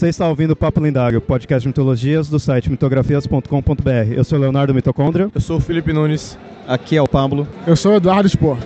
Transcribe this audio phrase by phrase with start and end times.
[0.00, 4.12] Você está ouvindo o Papo Lendário, podcast de mitologias do site mitografias.com.br.
[4.16, 5.30] Eu sou o Leonardo Mitocôndria.
[5.34, 6.38] Eu sou o Felipe Nunes.
[6.66, 7.46] Aqui é o Pablo.
[7.66, 8.56] Eu sou o Eduardo Spor.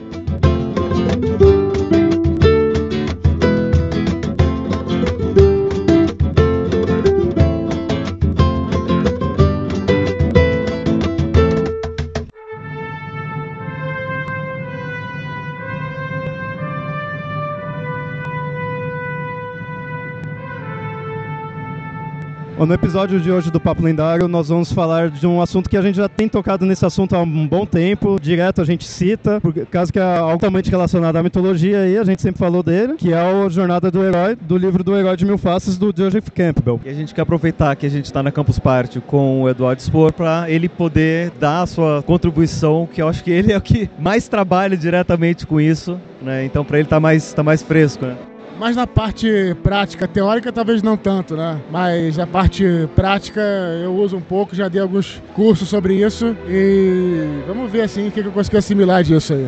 [22.57, 25.82] No episódio de hoje do Papo Lendário, nós vamos falar de um assunto que a
[25.82, 28.17] gente já tem tocado nesse assunto há um bom tempo.
[28.18, 32.22] Direto a gente cita, por caso que é altamente relacionado à mitologia, e a gente
[32.22, 35.36] sempre falou dele, que é o Jornada do Herói, do livro do Herói de Mil
[35.36, 36.80] Faces, do Joseph Campbell.
[36.84, 39.83] E a gente quer aproveitar que a gente está na Campus Party com o Eduardo
[39.83, 43.61] Spor para ele poder dar a sua contribuição, que eu acho que ele é o
[43.61, 46.44] que mais trabalha diretamente com isso, né?
[46.44, 48.16] Então para ele tá mais, tá mais fresco, né?
[48.58, 51.60] Mas na parte prática, teórica talvez não tanto, né?
[51.70, 53.41] Mas a parte prática
[53.83, 58.10] eu uso um pouco, já dei alguns cursos sobre isso e vamos ver assim o
[58.10, 59.47] que eu consegui assimilar disso aí.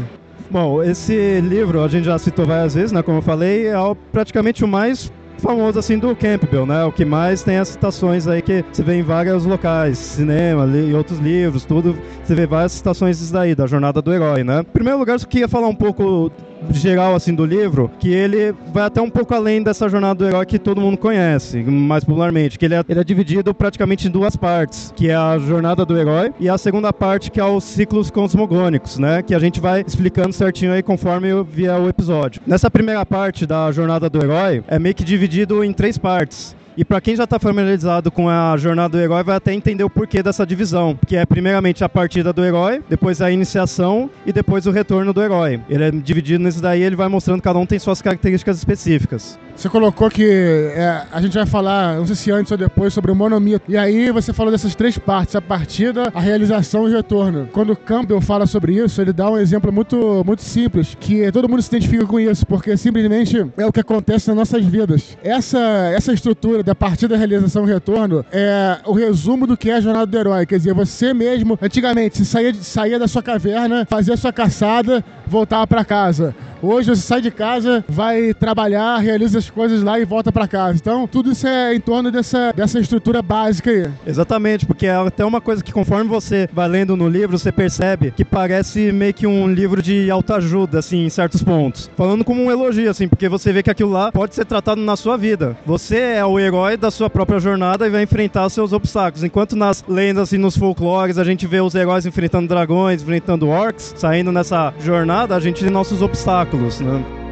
[0.51, 3.03] Bom, esse livro a gente já citou várias vezes, né?
[3.03, 3.75] Como eu falei, é
[4.13, 6.85] praticamente o mais famoso assim do Campbell, né?
[6.85, 10.95] O que mais tem as citações aí que você vê em vários locais, cinema e
[10.95, 11.97] outros livros, tudo.
[12.25, 14.61] Você vê várias citações daí, da jornada do herói, né?
[14.61, 16.31] Em primeiro lugar, eu queria falar um pouco
[16.71, 20.47] geral assim do livro, que ele vai até um pouco além dessa jornada do herói
[20.47, 24.37] que todo mundo conhece, mais popularmente, que ele é, ele é dividido praticamente em duas
[24.37, 28.11] partes, que é a jornada do herói e a segunda parte que é os ciclos
[28.11, 32.41] cosmogônicos, né, que a gente vai explicando certinho aí conforme vier o episódio.
[32.47, 36.56] Nessa primeira parte da jornada do herói é meio que dividido em três partes.
[36.77, 39.89] E para quem já está familiarizado com a jornada do herói, vai até entender o
[39.89, 44.67] porquê dessa divisão, que é primeiramente a partida do herói, depois a iniciação e depois
[44.67, 45.59] o retorno do herói.
[45.71, 49.39] Ele é dividido nisso daí, ele vai mostrando que cada um tem suas características específicas.
[49.57, 53.11] Você colocou que é, a gente vai falar, não sei se antes ou depois, sobre
[53.11, 53.65] o monomito.
[53.67, 57.49] E aí você falou dessas três partes, a partida, a realização e o retorno.
[57.53, 61.63] Quando Campbell fala sobre isso, ele dá um exemplo muito, muito simples, que todo mundo
[61.63, 65.17] se identifica com isso, porque simplesmente é o que acontece nas nossas vidas.
[65.25, 65.59] Essa,
[65.95, 70.07] essa estrutura da partida, realização e retorno é o resumo do que é a jornada
[70.07, 70.45] do herói.
[70.45, 75.83] Quer dizer, você mesmo, antigamente, saía, saía da sua caverna, fazia sua caçada, voltava para
[75.83, 76.35] casa.
[76.67, 80.77] Hoje você sai de casa, vai trabalhar, realiza as coisas lá e volta para casa.
[80.77, 83.89] Então, tudo isso é em torno dessa, dessa estrutura básica aí.
[84.05, 88.11] Exatamente, porque é até uma coisa que conforme você vai lendo no livro, você percebe
[88.11, 91.89] que parece meio que um livro de autoajuda, assim, em certos pontos.
[91.97, 94.97] Falando como um elogio, assim, porque você vê que aquilo lá pode ser tratado na
[94.97, 95.57] sua vida.
[95.65, 99.23] Você é o herói da sua própria jornada e vai enfrentar seus obstáculos.
[99.23, 103.95] Enquanto nas lendas e nos folclores a gente vê os heróis enfrentando dragões, enfrentando orcs,
[103.97, 107.26] saindo nessa jornada, a gente tem nossos obstáculos obstáculos, né?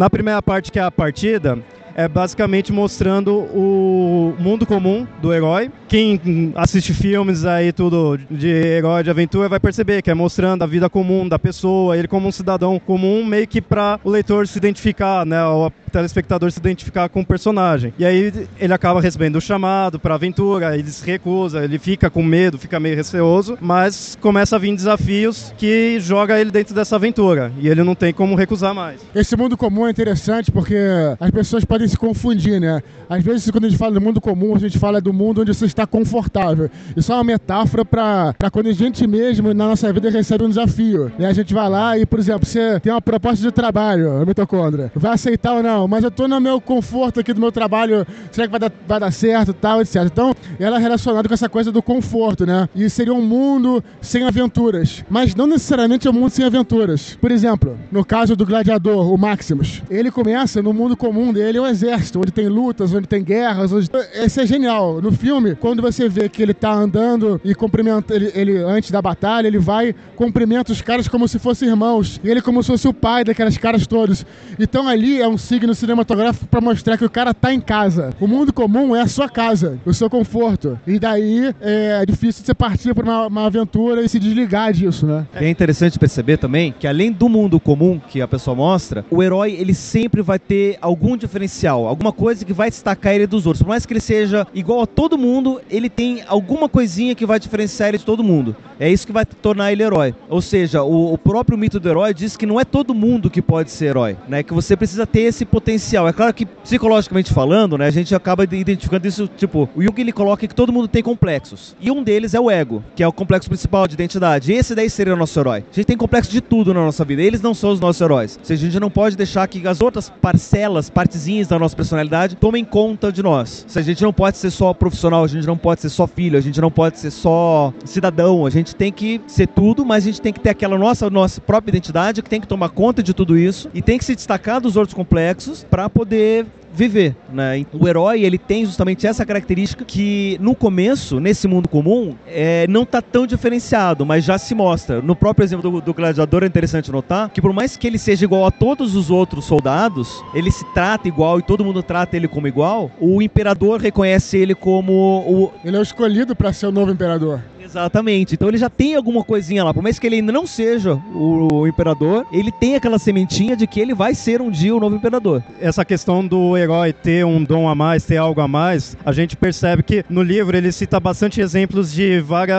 [0.00, 1.58] Na primeira parte, que é a partida,
[1.94, 5.70] é basicamente mostrando o mundo comum do herói.
[5.88, 10.66] Quem assiste filmes aí tudo de herói de aventura vai perceber que é mostrando a
[10.66, 14.58] vida comum da pessoa, ele como um cidadão comum, meio que para o leitor se
[14.58, 17.92] identificar, né, o telespectador se identificar com o personagem.
[17.98, 22.22] E aí ele acaba recebendo o chamado para aventura, ele se recusa, ele fica com
[22.22, 27.52] medo, fica meio receoso, mas começa a vir desafios que joga ele dentro dessa aventura
[27.58, 29.00] e ele não tem como recusar mais.
[29.14, 30.76] Esse mundo comum é interessante porque
[31.18, 32.82] as pessoas podem se confundir, né?
[33.08, 35.52] Às vezes, quando a gente fala do mundo comum, a gente fala do mundo onde
[35.52, 36.70] você está confortável.
[36.96, 41.10] Isso é uma metáfora para quando a gente mesmo, na nossa vida, recebe um desafio.
[41.18, 41.26] Né?
[41.26, 44.92] A gente vai lá e, por exemplo, você tem uma proposta de trabalho, mitocôndria.
[44.94, 45.88] Vai aceitar ou não?
[45.88, 49.00] Mas eu tô no meu conforto aqui do meu trabalho, será que vai dar, vai
[49.00, 49.96] dar certo, tal, etc.
[50.04, 52.68] Então, ela é relacionada com essa coisa do conforto, né?
[52.74, 55.04] E seria um mundo sem aventuras.
[55.10, 57.16] Mas não necessariamente é um mundo sem aventuras.
[57.20, 62.18] Por exemplo, no caso do gladiador, o Maximus, ele começa no mundo comum dele, exército,
[62.18, 63.72] onde tem lutas, onde tem guerras.
[63.72, 63.88] Onde...
[64.14, 65.00] Esse é genial.
[65.00, 69.00] No filme, quando você vê que ele tá andando e cumprimenta ele, ele antes da
[69.00, 72.20] batalha, ele vai cumprimenta os caras como se fossem irmãos.
[72.22, 74.26] E ele como se fosse o pai daquelas caras todos.
[74.58, 78.10] Então ali é um signo cinematográfico para mostrar que o cara tá em casa.
[78.20, 80.78] O mundo comum é a sua casa, o seu conforto.
[80.86, 85.26] E daí é difícil você partir para uma, uma aventura e se desligar disso, né?
[85.34, 89.52] É interessante perceber também que além do mundo comum que a pessoa mostra, o herói
[89.52, 93.62] ele sempre vai ter algum diferencial, alguma coisa que vai destacar ele dos outros.
[93.62, 97.38] Por mais que ele seja igual a todo mundo, ele tem alguma coisinha que vai
[97.38, 98.56] diferenciar ele de todo mundo.
[98.78, 100.14] É isso que vai tornar ele herói.
[100.28, 103.42] Ou seja, o, o próprio mito do herói diz que não é todo mundo que
[103.42, 104.42] pode ser herói, né?
[104.42, 106.08] Que você precisa ter esse potencial.
[106.08, 110.12] É claro que psicologicamente falando, né, a gente acaba identificando isso, tipo, o Jung ele
[110.12, 111.76] coloca que todo mundo tem complexos.
[111.78, 114.50] E um deles é o ego, que é o complexo principal de identidade.
[114.52, 115.64] Esse daí seria o nosso herói.
[115.70, 117.20] A gente tem complexo de tudo na nossa vida.
[117.20, 118.38] Eles não são os nossos heróis.
[118.38, 122.36] Ou seja, a gente não pode deixar que as outras parcelas, partezinhas da nossa personalidade
[122.36, 123.64] tomem conta de nós.
[123.68, 126.38] Seja, a gente não pode ser só profissional, a gente não pode ser só filho,
[126.38, 128.46] a gente não pode ser só cidadão.
[128.46, 131.40] A gente tem que ser tudo, mas a gente tem que ter aquela nossa, nossa
[131.40, 134.60] própria identidade que tem que tomar conta de tudo isso e tem que se destacar
[134.60, 137.64] dos outros complexos para poder viver, né?
[137.72, 142.82] O herói ele tem justamente essa característica que no começo, nesse mundo comum, é, não
[142.82, 145.00] está tão diferenciado, mas já se mostra.
[145.02, 148.24] No próprio exemplo do, do, gladiador é interessante notar que por mais que ele seja
[148.24, 152.28] igual a todos os outros soldados, ele se trata igual e todo mundo trata ele
[152.28, 152.90] como igual.
[153.00, 157.40] O imperador reconhece ele como o ele é o escolhido para ser o novo imperador.
[157.70, 158.34] Exatamente.
[158.34, 159.72] Então ele já tem alguma coisinha lá.
[159.72, 163.66] Por mais que ele ainda não seja o, o, imperador, ele tem aquela sementinha de
[163.66, 165.42] que ele vai ser um dia o novo imperador.
[165.60, 169.36] Essa questão do herói ter um dom a mais, ter algo a mais, a gente
[169.36, 172.56] percebe que no livro ele cita bastante exemplos de várias,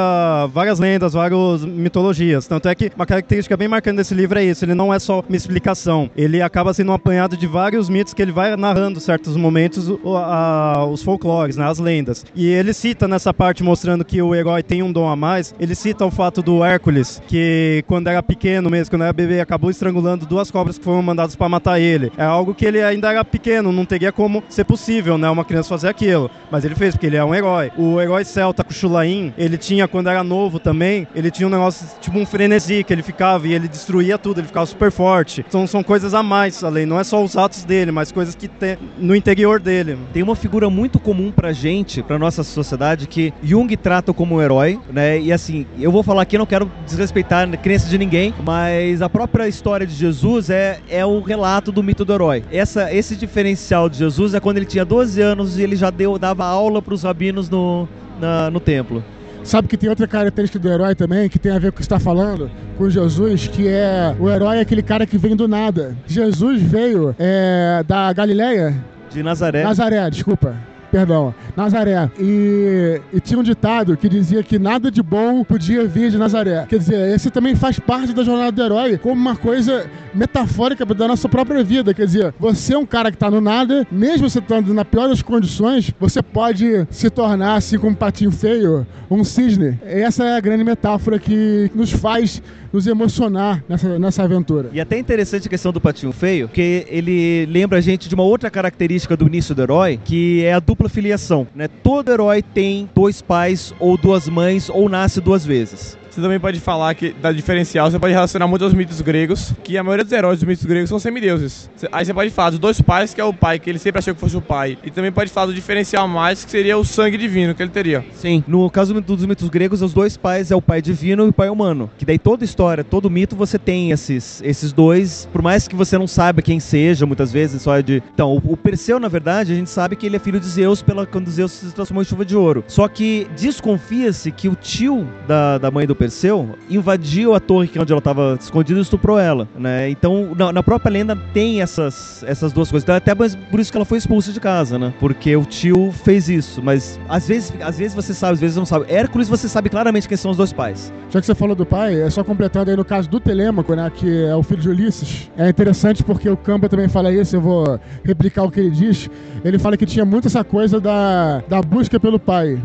[0.51, 2.47] várias lendas, várias mitologias.
[2.47, 5.23] Tanto é que uma característica bem marcante desse livro é isso: ele não é só
[5.27, 9.35] uma explicação, ele acaba sendo um apanhado de vários mitos que ele vai narrando certos
[9.35, 12.25] momentos a, a, os folclores, né, as lendas.
[12.35, 15.75] E ele cita nessa parte mostrando que o herói tem um dom a mais, ele
[15.75, 20.25] cita o fato do Hércules, que quando era pequeno mesmo, quando era bebê, acabou estrangulando
[20.25, 22.11] duas cobras que foram mandadas para matar ele.
[22.17, 25.67] É algo que ele ainda era pequeno, não teria como ser possível, né, uma criança
[25.67, 26.31] fazer aquilo.
[26.49, 27.71] Mas ele fez, porque ele é um herói.
[27.77, 32.17] O herói celta Cuchulain, ele tinha, quando era novo também, ele tinha um negócio, tipo
[32.17, 35.43] um frenesi, que ele ficava e ele destruía tudo, ele ficava super forte.
[35.45, 38.47] Então são coisas a mais, além, não é só os atos dele, mas coisas que
[38.47, 39.97] tem no interior dele.
[40.13, 44.41] Tem uma figura muito comum pra gente, pra nossa sociedade, que Jung trata como um
[44.41, 45.19] herói, né?
[45.19, 49.09] E assim, eu vou falar aqui, não quero desrespeitar a crença de ninguém, mas a
[49.09, 52.43] própria história de Jesus é, é o relato do mito do herói.
[52.51, 56.17] Essa, esse diferencial de Jesus é quando ele tinha 12 anos e ele já deu,
[56.17, 57.87] dava aula para os rabinos no,
[58.19, 59.03] na, no templo.
[59.43, 61.81] Sabe que tem outra característica do herói também, que tem a ver com o que
[61.81, 65.97] está falando, com Jesus, que é o herói é aquele cara que vem do nada.
[66.05, 68.75] Jesus veio é, da Galileia.
[69.09, 69.63] De Nazaré.
[69.63, 72.09] Nazaré, desculpa perdão, Nazaré.
[72.19, 76.65] E, e, tinha um ditado que dizia que nada de bom podia vir de Nazaré.
[76.67, 81.07] Quer dizer, esse também faz parte da jornada do herói como uma coisa metafórica da
[81.07, 81.93] nossa própria vida.
[81.93, 85.07] Quer dizer, você é um cara que tá no nada, mesmo você estando na pior
[85.07, 89.79] das condições, você pode se tornar, assim como um patinho feio, um cisne.
[89.83, 92.41] Essa é a grande metáfora que nos faz
[92.71, 94.69] nos emocionar nessa, nessa aventura.
[94.71, 98.23] E até interessante a questão do Patinho Feio, que ele lembra a gente de uma
[98.23, 101.47] outra característica do início do herói, que é a dupla filiação.
[101.55, 101.67] Né?
[101.67, 105.97] Todo herói tem dois pais ou duas mães ou nasce duas vezes.
[106.11, 109.77] Você também pode falar que da diferencial, você pode relacionar muito aos mitos gregos, que
[109.77, 111.69] a maioria dos heróis dos mitos gregos são semideuses.
[111.89, 114.13] Aí você pode falar dos dois pais, que é o pai, que ele sempre achou
[114.13, 114.77] que fosse o pai.
[114.83, 118.03] E também pode falar do diferencial mais, que seria o sangue divino que ele teria.
[118.13, 121.33] Sim, no caso dos mitos gregos, os dois pais é o pai divino e o
[121.33, 121.89] pai humano.
[121.97, 125.97] Que daí toda história, todo mito, você tem esses, esses dois, por mais que você
[125.97, 128.03] não saiba quem seja, muitas vezes, só é de.
[128.13, 131.05] Então, o, Perseu, na verdade, a gente sabe que ele é filho de Zeus pela,
[131.05, 132.65] quando Zeus se transformou em chuva de ouro.
[132.67, 137.77] Só que desconfia-se que o tio da, da mãe do Perseu invadiu a torre que
[137.77, 139.87] é onde ela estava escondida e estuprou ela, né?
[139.87, 142.83] Então, na, na, própria lenda tem essas, essas duas coisas.
[142.83, 144.91] Então, até por isso que ela foi expulsa de casa, né?
[144.99, 146.59] Porque o tio fez isso.
[146.63, 148.91] Mas às vezes, às vezes você sabe, às vezes não sabe.
[148.91, 150.91] Hércules, você sabe claramente quem são os dois pais.
[151.11, 153.91] Já que você falou do pai, é só completando aí no caso do Telêmaco, né?
[153.93, 155.29] Que é o filho de Ulisses.
[155.37, 159.07] É interessante porque o Camba também fala isso, eu vou replicar o que ele diz.
[159.45, 162.59] Ele fala que tinha muito essa coisa da, da busca pelo pai.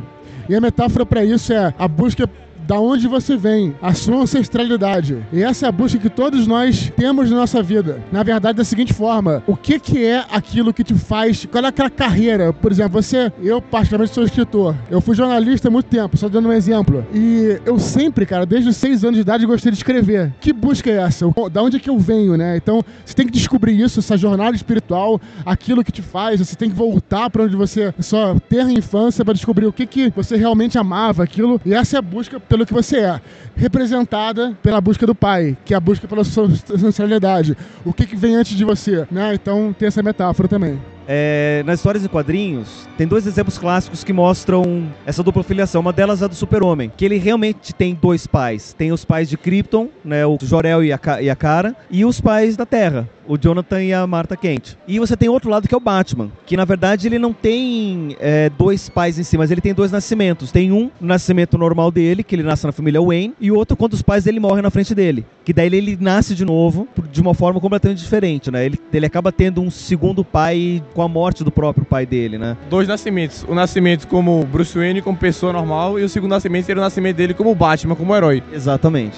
[0.48, 2.26] E a metáfora para isso é a busca
[2.66, 5.18] da onde você vem, a sua ancestralidade.
[5.32, 8.02] E essa é a busca que todos nós temos na nossa vida.
[8.10, 11.46] Na verdade, da seguinte forma: o que, que é aquilo que te faz.
[11.46, 12.52] Qual é aquela carreira?
[12.52, 14.74] Por exemplo, você, eu particularmente sou escritor.
[14.90, 17.04] Eu fui jornalista há muito tempo, só dando um exemplo.
[17.14, 20.34] E eu sempre, cara, desde os seis anos de idade, gostei de escrever.
[20.40, 21.26] Que busca é essa?
[21.50, 22.56] Da onde é que eu venho, né?
[22.56, 26.40] Então, você tem que descobrir isso, essa jornada espiritual, aquilo que te faz.
[26.40, 30.12] Você tem que voltar para onde você só ter infância para descobrir o que, que
[30.14, 31.60] você realmente amava, aquilo.
[31.64, 33.20] E essa é a busca pelo que você é.
[33.54, 37.56] Representada pela busca do pai, que é a busca pela sua ancestralidade.
[37.84, 39.34] O que, que vem antes de você, né?
[39.34, 40.80] Então, tem essa metáfora também.
[41.08, 45.80] É, nas histórias em quadrinhos, tem dois exemplos clássicos que mostram essa dupla filiação.
[45.80, 48.74] Uma delas é a do Super-Homem, que ele realmente tem dois pais.
[48.76, 52.20] Tem os pais de Krypton, né, o Jor-El e a, e a Kara, e os
[52.20, 54.76] pais da Terra, o Jonathan e a Martha Kent.
[54.86, 58.16] E você tem outro lado que é o Batman, que na verdade ele não tem
[58.20, 60.52] é, dois pais em si, mas ele tem dois nascimentos.
[60.52, 63.94] Tem um nascimento normal dele, que ele nasce na família Wayne, e o outro quando
[63.94, 65.26] os pais dele morrem na frente dele.
[65.44, 68.64] Que daí ele, ele nasce de novo de uma forma completamente diferente, né?
[68.66, 72.56] Ele, ele acaba tendo um segundo pai com a morte do próprio pai dele, né?
[72.68, 73.44] Dois nascimentos.
[73.48, 77.16] O nascimento como Bruce Wayne, como pessoa normal, e o segundo nascimento seria o nascimento
[77.16, 78.42] dele como Batman, como herói.
[78.52, 79.16] Exatamente.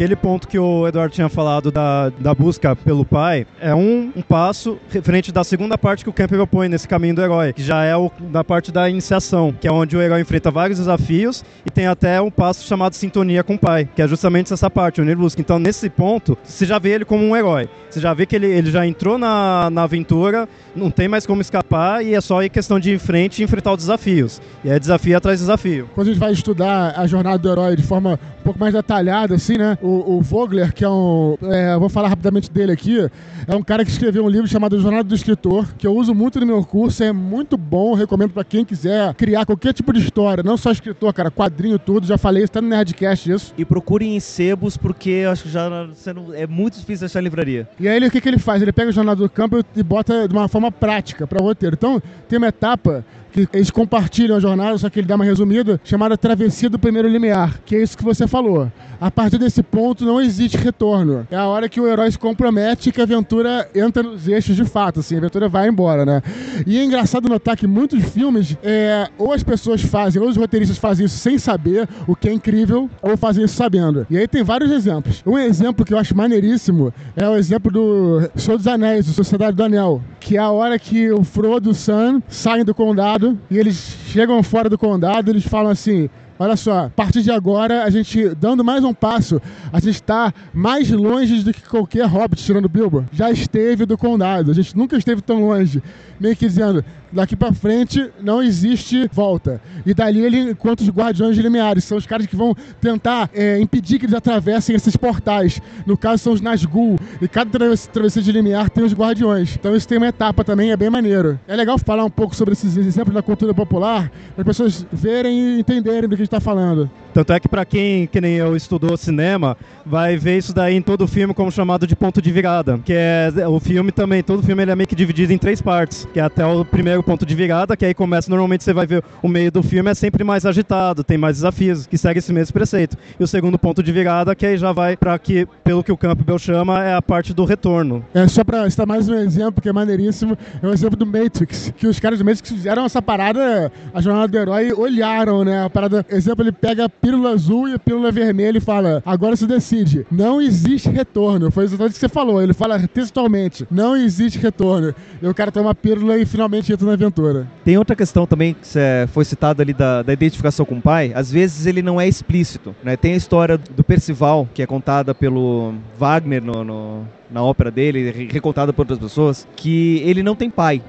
[0.00, 4.22] Aquele ponto que o Eduardo tinha falado da, da busca pelo pai é um, um
[4.22, 7.84] passo referente da segunda parte que o Campbell põe nesse caminho do herói, que já
[7.84, 11.70] é o, da parte da iniciação, que é onde o herói enfrenta vários desafios e
[11.70, 15.10] tem até um passo chamado sintonia com o pai, que é justamente essa parte, onde
[15.10, 15.38] ele busca.
[15.38, 17.68] Então, nesse ponto, você já vê ele como um herói.
[17.90, 21.42] Você já vê que ele, ele já entrou na, na aventura, não tem mais como
[21.42, 24.40] escapar e é só questão de ir em frente e enfrentar os desafios.
[24.64, 25.90] E é desafio atrás de desafio.
[25.94, 29.34] Quando a gente vai estudar a jornada do herói de forma um pouco mais detalhada,
[29.34, 29.76] assim, né?
[29.82, 31.36] O, o Vogler, que é um.
[31.42, 33.08] É, vou falar rapidamente dele aqui,
[33.46, 36.38] é um cara que escreveu um livro chamado Jornada do Escritor, que eu uso muito
[36.40, 40.42] no meu curso, é muito bom, recomendo para quem quiser criar qualquer tipo de história,
[40.42, 43.54] não só escritor, cara, quadrinho, tudo, já falei, está no Nerdcast isso.
[43.56, 47.68] E procurem em sebos, porque eu acho que já não, é muito difícil achar livraria.
[47.78, 48.62] E aí ele, o que, que ele faz?
[48.62, 51.74] Ele pega a Jornada do Campo e bota de uma forma prática para o roteiro.
[51.74, 55.80] Então, tem uma etapa que eles compartilham a jornada, só que ele dá uma resumida,
[55.84, 58.70] chamada Travessia do Primeiro Limiar, que é isso que você falou.
[59.00, 61.26] A partir desse ponto não existe retorno.
[61.30, 64.64] É a hora que o herói se compromete que a aventura entra nos eixos de
[64.64, 66.22] fato, assim, a aventura vai embora, né?
[66.66, 70.76] E é engraçado notar que muitos filmes, é, ou as pessoas fazem, ou os roteiristas
[70.76, 74.06] fazem isso sem saber, o que é incrível, ou fazem isso sabendo.
[74.10, 75.22] E aí tem vários exemplos.
[75.24, 79.56] Um exemplo que eu acho maneiríssimo é o exemplo do Senhor dos Anéis, do Sociedade
[79.56, 83.19] do Anel, que é a hora que o Frodo e o Sam saem do condado
[83.50, 86.08] e eles chegam fora do condado, eles falam assim:
[86.42, 90.32] Olha só, a partir de agora, a gente, dando mais um passo, a gente está
[90.54, 94.50] mais longe do que qualquer hobbit, tirando Bilbo, já esteve do condado.
[94.50, 95.82] A gente nunca esteve tão longe.
[96.18, 99.60] Meio que dizendo, daqui para frente não existe volta.
[99.84, 103.98] E dali ele encontra os guardiões limiares, são os caras que vão tentar é, impedir
[103.98, 105.60] que eles atravessem esses portais.
[105.86, 107.50] No caso são os Nazgûl, e cada
[107.92, 109.56] travessia de limiar tem os guardiões.
[109.56, 111.38] Então isso tem uma etapa também, é bem maneiro.
[111.46, 115.56] É legal falar um pouco sobre esses exemplos da cultura popular, para as pessoas verem
[115.56, 116.90] e entenderem do que a gente está falando.
[117.12, 120.82] Tanto é que para quem, que nem eu, estudou cinema, vai ver isso daí em
[120.82, 122.78] todo o filme como chamado de ponto de virada.
[122.84, 126.06] Que é o filme também, todo filme ele é meio que dividido em três partes.
[126.12, 129.02] Que é até o primeiro ponto de virada, que aí começa, normalmente você vai ver
[129.22, 132.52] o meio do filme é sempre mais agitado, tem mais desafios, que segue esse mesmo
[132.52, 132.96] preceito.
[133.18, 135.96] E o segundo ponto de virada, que aí já vai para que, pelo que o
[135.96, 138.04] Campbell chama, é a parte do retorno.
[138.14, 141.72] É, só para citar mais um exemplo que é maneiríssimo, é o exemplo do Matrix,
[141.76, 145.64] que os caras do Matrix fizeram essa parada, a jornada do herói, olharam, né?
[145.64, 149.46] A parada, exemplo, ele pega pílula azul e a pílula vermelha e fala: agora se
[149.46, 150.06] decide.
[150.10, 151.50] Não existe retorno.
[151.50, 152.42] Foi exatamente o que você falou.
[152.42, 154.94] Ele fala textualmente: não existe retorno.
[155.20, 157.48] E o cara toma a pílula e finalmente entra na aventura.
[157.64, 158.68] Tem outra questão também que
[159.08, 161.12] foi citada ali da, da, identificação com o pai.
[161.14, 162.74] Às vezes ele não é explícito.
[162.82, 162.96] Né?
[162.96, 168.28] Tem a história do Percival, que é contada pelo Wagner no, no na ópera dele,
[168.30, 170.82] recontada por outras pessoas, que ele não tem pai.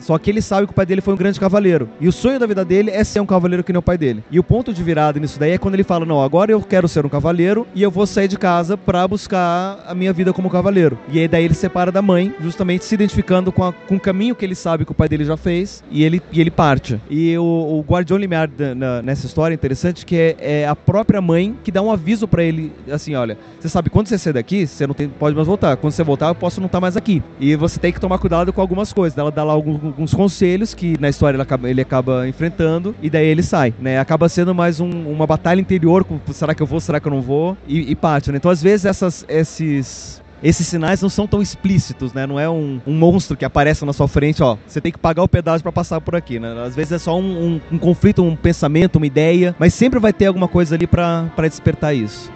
[0.00, 1.88] Só que ele sabe que o pai dele foi um grande cavaleiro.
[2.00, 4.24] E o sonho da vida dele é ser um cavaleiro que nem o pai dele.
[4.30, 6.88] E o ponto de virada nisso daí é quando ele fala: Não, agora eu quero
[6.88, 10.50] ser um cavaleiro e eu vou sair de casa para buscar a minha vida como
[10.50, 10.98] cavaleiro.
[11.08, 14.00] E aí daí ele se separa da mãe, justamente se identificando com, a, com o
[14.00, 15.84] caminho que ele sabe que o pai dele já fez.
[15.90, 16.98] E ele, e ele parte.
[17.10, 21.20] E o, o Guardião Limiar na, nessa história é interessante que é, é, a própria
[21.20, 24.66] mãe que dá um aviso para ele: assim, olha, você sabe quando você sair daqui,
[24.66, 25.76] você não tem, pode mais voltar.
[25.76, 27.22] Quando você voltar, eu posso não estar mais aqui.
[27.38, 29.18] E você tem que tomar cuidado com algumas coisas.
[29.18, 32.94] Ela dá lá alguns alguns, alguns conselhos que na história ele acaba, ele acaba enfrentando
[33.02, 33.98] e daí ele sai, né?
[33.98, 37.12] Acaba sendo mais um, uma batalha interior com será que eu vou, será que eu
[37.12, 38.38] não vou e, e parte, né?
[38.38, 42.26] Então às vezes essas, esses esses sinais não são tão explícitos, né?
[42.26, 44.56] Não é um, um, monstro que aparece na sua frente, ó.
[44.66, 46.54] Você tem que pagar o pedágio para passar por aqui, né?
[46.64, 50.12] Às vezes é só um, um, um, conflito, um pensamento, uma ideia, mas sempre vai
[50.12, 52.30] ter alguma coisa ali para despertar isso.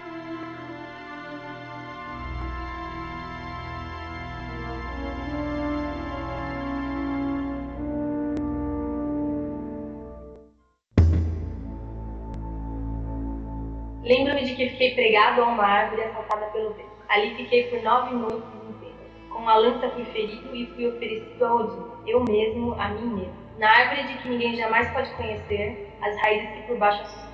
[14.82, 16.90] Fiquei pregado a uma árvore assaltada pelo vento.
[17.08, 18.96] Ali fiquei por nove noites inteiras.
[19.30, 23.42] Com a lança fui ferido e fui oferecido a Odin, eu mesmo, a mim mesmo.
[23.58, 27.32] Na árvore de que ninguém jamais pode conhecer, as raízes que por baixo a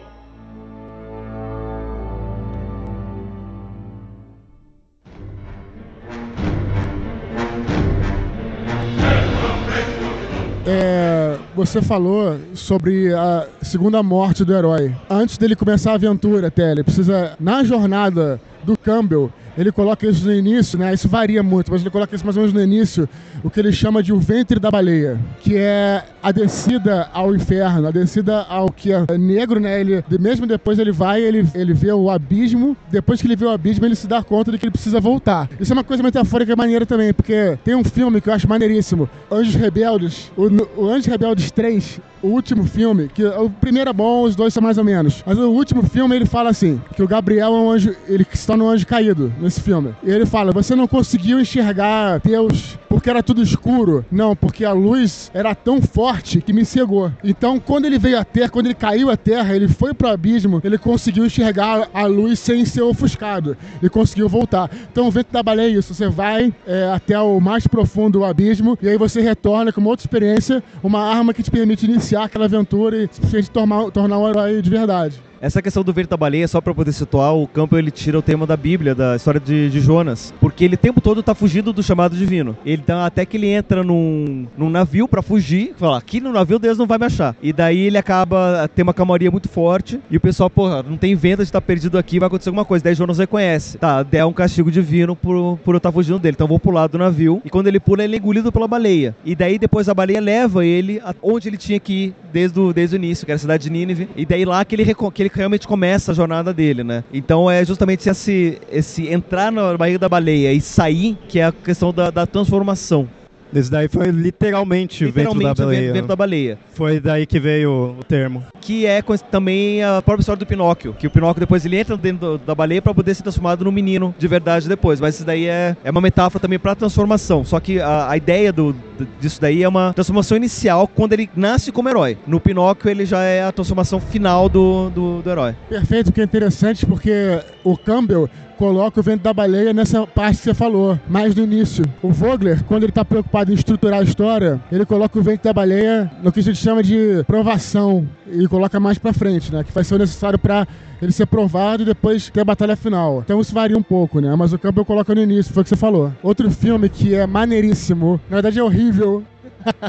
[10.71, 11.18] É,
[11.59, 14.95] você falou sobre a segunda morte do herói.
[15.11, 20.27] Antes dele começar a aventura, até, ele precisa, na jornada do Campbell, ele coloca isso
[20.27, 20.93] no início, né?
[20.93, 23.09] Isso varia muito, mas ele coloca isso mais ou menos no início,
[23.43, 27.89] o que ele chama de o ventre da baleia, que é a descida ao inferno,
[27.89, 29.81] a descida ao que é negro, né?
[29.81, 33.51] Ele, mesmo depois ele vai, ele, ele vê o abismo, depois que ele vê o
[33.51, 35.49] abismo, ele se dá conta de que ele precisa voltar.
[35.59, 39.09] Isso é uma coisa metafórica maneira também, porque tem um filme que eu acho maneiríssimo,
[39.33, 44.23] Anjos Rebeldes, o, o Anjos Rebeldes 3, o último filme, que o primeiro é bom,
[44.23, 45.23] os dois são mais ou menos.
[45.27, 48.47] Mas o último filme ele fala assim: que o Gabriel é um anjo, ele se
[48.47, 49.95] torna um anjo caído nesse filme.
[50.03, 54.05] E ele fala: você não conseguiu enxergar Deus porque era tudo escuro.
[54.11, 57.13] Não, porque a luz era tão forte que me cegou.
[57.23, 60.61] Então, quando ele veio à terra, quando ele caiu à terra, ele foi pro abismo,
[60.65, 63.57] ele conseguiu enxergar a luz sem ser ofuscado.
[63.83, 64.71] E conseguiu voltar.
[64.91, 65.95] Então, o vento da baleia é isso.
[65.95, 69.91] Você vai é, até o mais profundo do abismo e aí você retorna com uma
[69.91, 74.29] outra experiência, uma arma que te permite iniciar aquela aventura e simplesmente tornar, tornar um
[74.29, 75.21] herói de verdade.
[75.41, 78.23] Essa questão do vento da baleia, só para poder situar, o campo ele tira o
[78.23, 81.73] tema da Bíblia, da história de, de Jonas, porque ele o tempo todo tá fugindo
[81.73, 82.57] do chamado divino.
[82.65, 86.59] Ele tá, até que ele entra num, num navio para fugir, fala, aqui no navio
[86.59, 87.37] Deus não vai me achar.
[87.43, 91.15] E daí ele acaba tem uma calmaria muito forte e o pessoal, porra, não tem
[91.15, 92.85] vento, a gente tá perdido aqui, vai acontecer alguma coisa.
[92.85, 96.35] Daí Jonas reconhece, tá, é um castigo divino por, por eu estar tá fugindo dele.
[96.35, 99.15] Então vou pular do navio e quando ele pula, ele é engolido pela baleia.
[99.25, 102.97] E daí depois a baleia leva ele onde ele tinha que ir desde o, desde
[102.97, 104.09] o início, que era a cidade de Nínive.
[104.17, 107.05] E daí lá que ele, que ele realmente começa a jornada dele, né?
[107.13, 111.53] Então é justamente esse, esse entrar na barriga da baleia e sair que é a
[111.53, 113.09] questão da, da transformação.
[113.55, 115.93] Esse daí foi literalmente, literalmente vento da baleia.
[115.93, 116.59] Vento da baleia.
[116.75, 118.45] Foi daí que veio o termo.
[118.61, 120.93] Que é também a própria história do Pinóquio.
[120.93, 124.15] Que o Pinóquio depois ele entra dentro da baleia para poder ser transformado num menino
[124.19, 125.01] de verdade depois.
[125.01, 127.45] Mas isso daí é, é uma metáfora também para transformação.
[127.45, 128.75] Só que a, a ideia do,
[129.21, 132.19] disso daí é uma transformação inicial quando ele nasce como herói.
[132.27, 135.55] No Pinóquio ele já é a transformação final do, do, do herói.
[135.69, 140.45] Perfeito, que é interessante porque o Campbell coloca o vento da baleia nessa parte que
[140.45, 141.85] você falou, mais no início.
[142.03, 145.53] O Vogler, quando ele está preocupado em estruturar a história, ele coloca o vento da
[145.53, 149.63] baleia no que a gente chama de provação e coloca mais para frente, né?
[149.63, 150.67] Que vai ser necessário para
[151.01, 153.23] ele ser provado e depois ter a batalha final.
[153.25, 154.35] Então isso varia um pouco, né?
[154.37, 156.13] Mas o campo eu coloco no início, foi o que você falou.
[156.23, 159.23] Outro filme que é maneiríssimo, na verdade é horrível,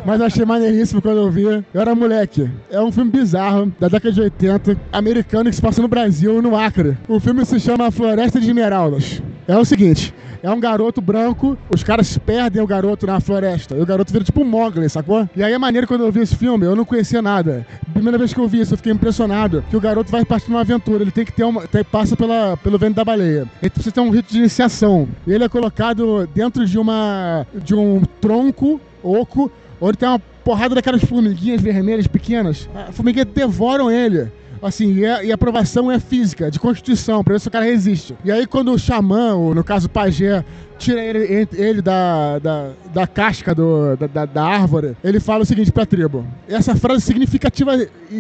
[0.06, 1.44] mas achei maneiríssimo quando eu vi.
[1.44, 2.50] Eu era moleque.
[2.70, 6.56] É um filme bizarro, da década de 80, americano que se passa no Brasil, no
[6.56, 6.98] Acre.
[7.08, 9.22] O filme se chama Floresta de Esmeraldas.
[9.48, 13.76] É o seguinte, é um garoto branco, os caras perdem o garoto na floresta.
[13.76, 15.28] E o garoto vira tipo um Mogli, sacou?
[15.36, 17.66] E aí é maneiro quando eu vi esse filme, eu não conhecia nada.
[17.94, 19.64] Primeira vez que eu vi isso, eu fiquei impressionado.
[19.70, 21.68] Que o garoto vai partir numa aventura, ele tem que ter uma.
[21.68, 23.48] Tem, passa pela, pelo vento da baleia.
[23.62, 25.08] Ele precisa ter um rito de iniciação.
[25.28, 27.46] Ele é colocado dentro de uma.
[27.54, 32.70] de um tronco oco, onde tem uma porrada daquelas formiguinhas vermelhas pequenas.
[32.74, 34.32] As formiguinhas devoram ele.
[34.62, 37.64] Assim, e a, e a aprovação é física, de constituição, pra ver se o cara
[37.64, 38.16] resiste.
[38.26, 40.44] E aí, quando o xamã, ou no caso o pajé,
[40.78, 45.72] tira ele, ele da, da, da casca do, da, da, árvore, ele fala o seguinte
[45.72, 46.26] pra tribo.
[46.48, 47.72] Essa frase é significativa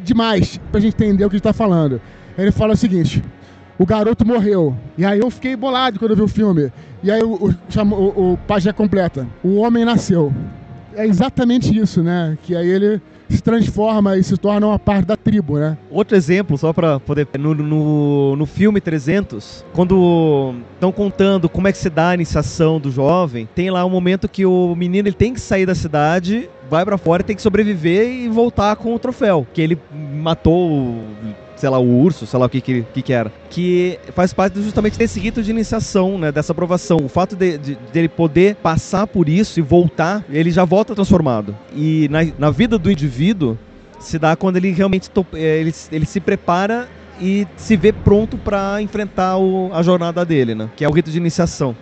[0.04, 2.00] demais pra gente entender o que ele tá falando.
[2.38, 3.22] Ele fala o seguinte:
[3.78, 4.78] o garoto morreu.
[4.98, 6.72] E aí eu fiquei bolado quando eu vi o filme.
[7.04, 10.34] E aí o, o, o, o pajé completa: o homem nasceu
[10.96, 12.38] é exatamente isso, né?
[12.44, 15.78] Que aí ele se transforma e se torna uma parte da tribo, né?
[15.92, 17.28] Outro exemplo, só para poder.
[17.38, 22.80] No, no, no filme 300, quando estão contando como é que se dá a iniciação
[22.80, 26.50] do jovem, tem lá um momento que o menino ele tem que sair da cidade,
[26.70, 29.46] vai para fora tem que sobreviver e voltar com o troféu.
[29.54, 31.04] Que ele matou
[31.60, 33.32] sei lá, o urso, sei lá o que que, que, que era.
[33.50, 36.32] Que faz parte justamente desse rito de iniciação, né?
[36.32, 36.98] Dessa aprovação.
[37.04, 40.96] O fato de, de, de, ele poder passar por isso e voltar, ele já volta
[40.96, 41.56] transformado.
[41.76, 43.58] E na, na vida do indivíduo,
[44.00, 46.88] se dá quando ele realmente eh, ele, ele se prepara
[47.20, 50.70] e se vê pronto para enfrentar o, a jornada dele, né?
[50.78, 51.76] Que é o rito de iniciação.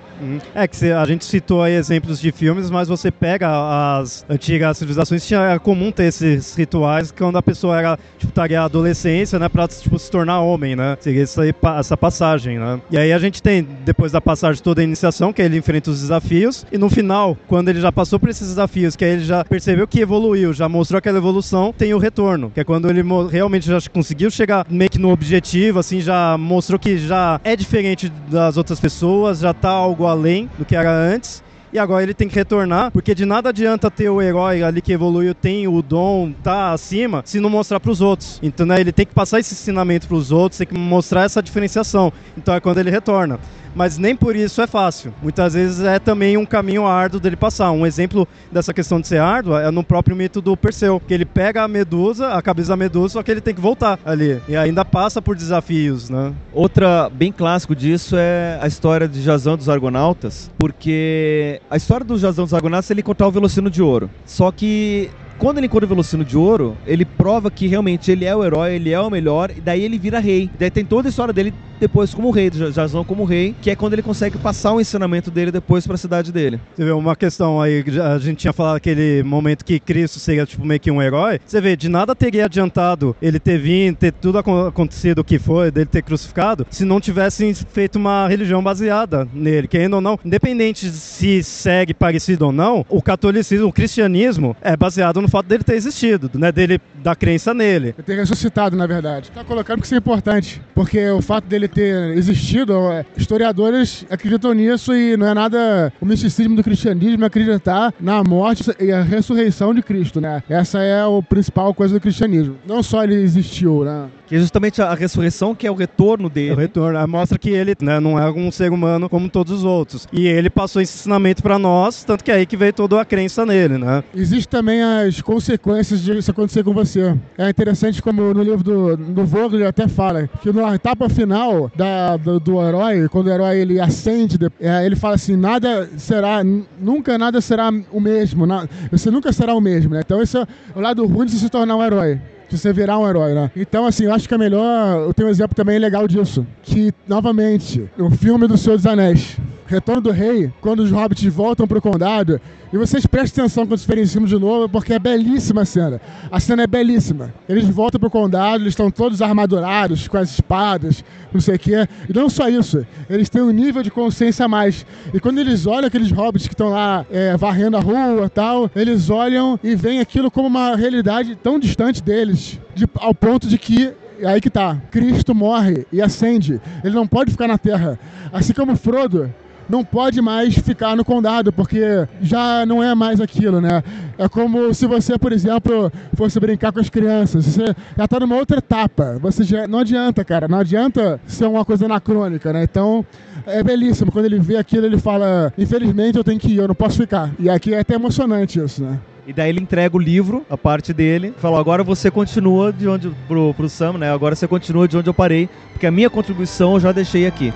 [0.54, 5.26] É que a gente citou aí exemplos de filmes, mas você pega as antigas civilizações,
[5.26, 9.98] tinha comum ter esses rituais quando a pessoa era, tipo, estaria adolescência, né, pra, tipo,
[10.00, 10.98] se tornar homem, né?
[11.00, 11.42] Seria essa,
[11.80, 12.82] essa passagem, né?
[12.90, 16.02] E aí a gente tem, depois da passagem toda a iniciação, que ele enfrenta os
[16.02, 19.44] desafios, e no final, quando ele já passou por esses desafios, que aí ele já
[19.44, 23.68] percebeu que evoluiu, já mostrou aquela evolução, tem o retorno, que é quando ele realmente
[23.68, 28.58] já conseguiu chegar meio que no objetivo, assim, já mostrou que já é diferente das
[28.58, 32.36] outras pessoas, já tá algo além do que era antes e agora ele tem que
[32.36, 36.72] retornar, porque de nada adianta ter o herói ali que evoluiu, tem o dom, tá
[36.72, 38.40] acima, se não mostrar para os outros.
[38.42, 41.42] Então, né, ele tem que passar esse ensinamento para os outros, tem que mostrar essa
[41.42, 42.12] diferenciação.
[42.38, 43.40] Então é quando ele retorna
[43.76, 45.14] mas nem por isso é fácil.
[45.22, 47.72] Muitas vezes é também um caminho árduo dele passar.
[47.72, 51.26] Um exemplo dessa questão de ser árdua é no próprio mito do Perseu, que ele
[51.26, 54.42] pega a medusa, a cabeça da medusa, só que ele tem que voltar ali.
[54.48, 56.34] E ainda passa por desafios, né?
[56.54, 62.18] Outra bem clássico disso é a história de Jazão dos Argonautas, porque a história do
[62.18, 64.10] Jazão dos Argonautas é ele encontrar o Velocino de Ouro.
[64.26, 68.36] Só que quando ele encontra o Velocino de Ouro, ele prova que realmente ele é
[68.36, 70.50] o herói, ele é o melhor, e daí ele vira rei.
[70.58, 73.94] Daí tem toda a história dele depois como rei, Jazão como rei, que é quando
[73.94, 76.60] ele consegue passar o ensinamento dele depois para a cidade dele.
[76.76, 80.66] Você vê uma questão aí, a gente tinha falado aquele momento que Cristo seria tipo
[80.66, 81.40] meio que um herói.
[81.46, 85.72] Você vê, de nada teria adiantado ele ter vindo, ter tudo acontecido o que foi,
[85.72, 90.90] dele ter crucificado, se não tivessem feito uma religião baseada nele, querendo ou não, independente
[90.90, 95.76] se segue parecido ou não, o catolicismo, o cristianismo é baseado no fato dele ter
[95.76, 97.88] existido, né, dele da crença nele.
[97.98, 99.32] Ele ter ressuscitado, na verdade.
[99.32, 102.74] Tá colocando que isso é importante, porque o fato dele ter existido,
[103.16, 108.72] historiadores acreditam nisso e não é nada o misticismo do cristianismo é acreditar na morte
[108.80, 110.44] e a ressurreição de Cristo, né?
[110.50, 112.56] Essa é a principal coisa do cristianismo.
[112.66, 114.08] Não só ele existiu, né?
[114.28, 116.52] Que é justamente a ressurreição, que é o retorno dele.
[116.52, 117.08] É o retorno.
[117.08, 120.08] Mostra que ele né, não é um ser humano como todos os outros.
[120.12, 123.06] E ele passou esse ensinamento para nós, tanto que é aí que veio toda a
[123.06, 124.04] crença nele, né?
[124.14, 127.16] Existem também as consequências de isso acontecer com você.
[127.38, 131.72] É interessante como no livro do, do Vogel ele até fala que na etapa final
[131.76, 136.44] da, do, do herói, quando o herói ele ascende, é, ele fala assim, nada será,
[136.80, 140.02] nunca nada será o mesmo, na, você nunca será o mesmo, né?
[140.06, 143.08] Então esse é o lado ruim de se tornar um herói de você virar um
[143.08, 143.52] herói, né?
[143.56, 145.02] Então, assim, eu acho que é melhor.
[145.08, 146.46] Eu tenho um exemplo também legal disso.
[146.64, 149.38] Que, novamente, o filme do Senhor dos Anéis.
[149.68, 152.40] Retorno do Rei, quando os hobbits voltam pro condado,
[152.72, 156.02] e vocês prestem atenção quando verem em cima de novo, porque é belíssima a cena.
[156.32, 157.34] A cena é belíssima.
[157.50, 161.04] Eles voltam pro condado, eles estão todos armadurados, com as espadas,
[161.34, 161.88] não sei o quê.
[162.10, 164.86] E não só isso, eles têm um nível de consciência a mais.
[165.14, 169.10] E quando eles olham aqueles hobbits que estão lá é, varrendo a rua tal, eles
[169.10, 173.94] olham e veem aquilo como uma realidade tão distante deles, de, ao ponto de que
[174.26, 174.82] aí que tá.
[174.92, 176.62] Cristo morre e ascende.
[176.84, 178.00] Ele não pode ficar na terra.
[178.32, 179.34] Assim como Frodo
[179.70, 183.84] não pode mais ficar no condado, porque já não é mais aquilo, né?
[184.18, 187.46] É como se você, por exemplo, fosse brincar com as crianças.
[187.46, 189.18] Você já está numa outra etapa.
[189.22, 190.48] Você já, não adianta, cara.
[190.48, 192.64] Não adianta ser uma coisa anacrônica, né?
[192.64, 193.06] Então,
[193.46, 194.12] é belíssimo.
[194.12, 197.32] Quando ele vê aquilo, ele fala: Infelizmente eu tenho que ir, eu não posso ficar.
[197.40, 199.00] E aqui é até emocionante isso, né?
[199.28, 203.12] E daí ele entrega o livro, a parte dele, falou: agora você continua de onde.
[203.28, 204.12] pro, pro Sam, né?
[204.12, 207.54] Agora você continua de onde eu parei, porque a minha contribuição eu já deixei aqui.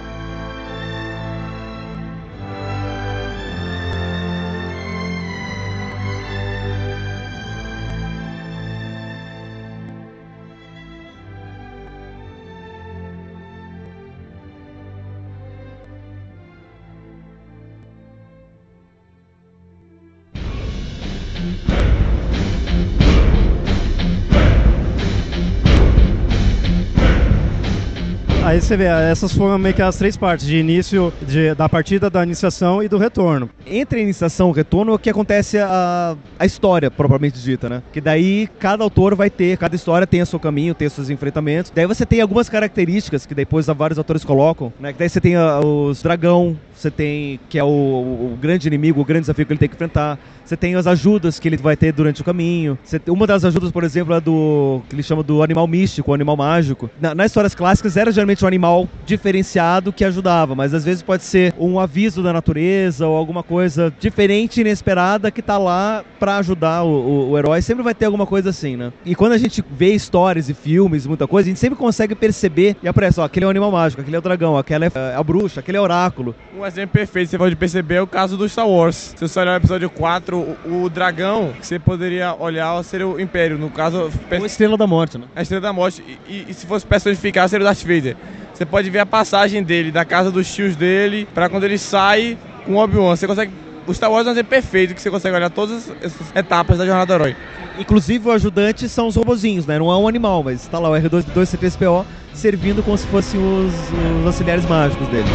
[28.51, 32.09] Aí você vê, essas foram meio que as três partes, de início de, da partida,
[32.09, 33.49] da iniciação e do retorno.
[33.65, 37.69] Entre a iniciação e o retorno é o que acontece a, a história, propriamente dita,
[37.69, 37.81] né?
[37.93, 41.09] Que daí cada autor vai ter, cada história tem o seu caminho, tem os seus
[41.09, 41.71] enfrentamentos.
[41.73, 44.91] Daí você tem algumas características que depois vários autores colocam, né?
[44.91, 49.01] Que daí você tem a, os dragão, você tem que é o, o, grande inimigo,
[49.01, 50.17] o grande desafio que ele tem que enfrentar.
[50.43, 52.77] Você tem as ajudas que ele vai ter durante o caminho.
[52.83, 56.13] Você, uma das ajudas, por exemplo, é do que ele chama do animal místico, o
[56.13, 56.89] animal mágico.
[56.99, 61.23] Na, nas histórias clássicas era geralmente um animal diferenciado que ajudava, mas às vezes pode
[61.23, 66.83] ser um aviso da natureza ou alguma coisa diferente, inesperada que tá lá para ajudar
[66.83, 67.61] o, o, o, herói.
[67.61, 68.91] Sempre vai ter alguma coisa assim, né?
[69.05, 72.75] E quando a gente vê histórias e filmes, muita coisa, a gente sempre consegue perceber
[72.81, 75.23] e aparece, ó, aquele é o animal mágico, aquele é o dragão, aquela é a
[75.23, 76.35] bruxa, aquele é o oráculo.
[76.57, 79.13] Um exemplo perfeito você pode perceber é o caso do Star Wars.
[79.15, 83.19] Se você olhar o episódio 4, o, o dragão que você poderia olhar seria o
[83.19, 83.57] Império.
[83.57, 85.25] No caso, ou a Estrela da Morte, né?
[85.35, 86.03] A Estrela da Morte.
[86.27, 88.15] E, e, e se fosse personificar, seria o Darth Vader.
[88.53, 92.37] Você pode ver a passagem dele, da casa dos tios dele, para quando ele sai
[92.65, 93.15] com o Obi-Wan.
[93.15, 93.51] Você consegue.
[93.87, 96.85] O Star Wars é um exemplo perfeito que você consegue olhar todas essas etapas da
[96.85, 97.35] jornada do herói.
[97.79, 99.79] Inclusive, o ajudante são os robozinhos, né?
[99.79, 103.73] Não é um animal, mas está lá o R2-C3PO servindo como se fossem os,
[104.19, 105.27] os auxiliares mágicos dele.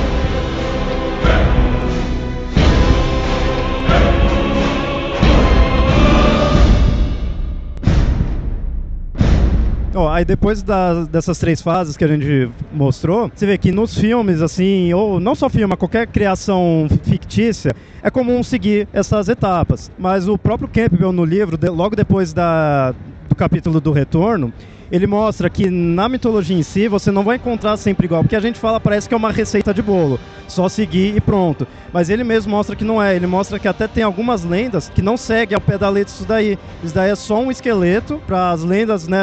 [9.98, 13.96] Oh, aí depois da, dessas três fases que a gente mostrou, você vê que nos
[13.96, 19.90] filmes, assim, ou não só filme, qualquer criação fictícia, é comum seguir essas etapas.
[19.96, 22.92] Mas o próprio Campbell no livro, de, logo depois da,
[23.26, 24.52] do capítulo do retorno,
[24.90, 28.40] ele mostra que na mitologia em si você não vai encontrar sempre igual, porque a
[28.40, 31.66] gente fala parece que é uma receita de bolo, só seguir e pronto.
[31.92, 35.02] Mas ele mesmo mostra que não é, ele mostra que até tem algumas lendas que
[35.02, 36.58] não seguem ao pé da letra isso daí.
[36.82, 39.18] Isso daí é só um esqueleto, para as lendas né,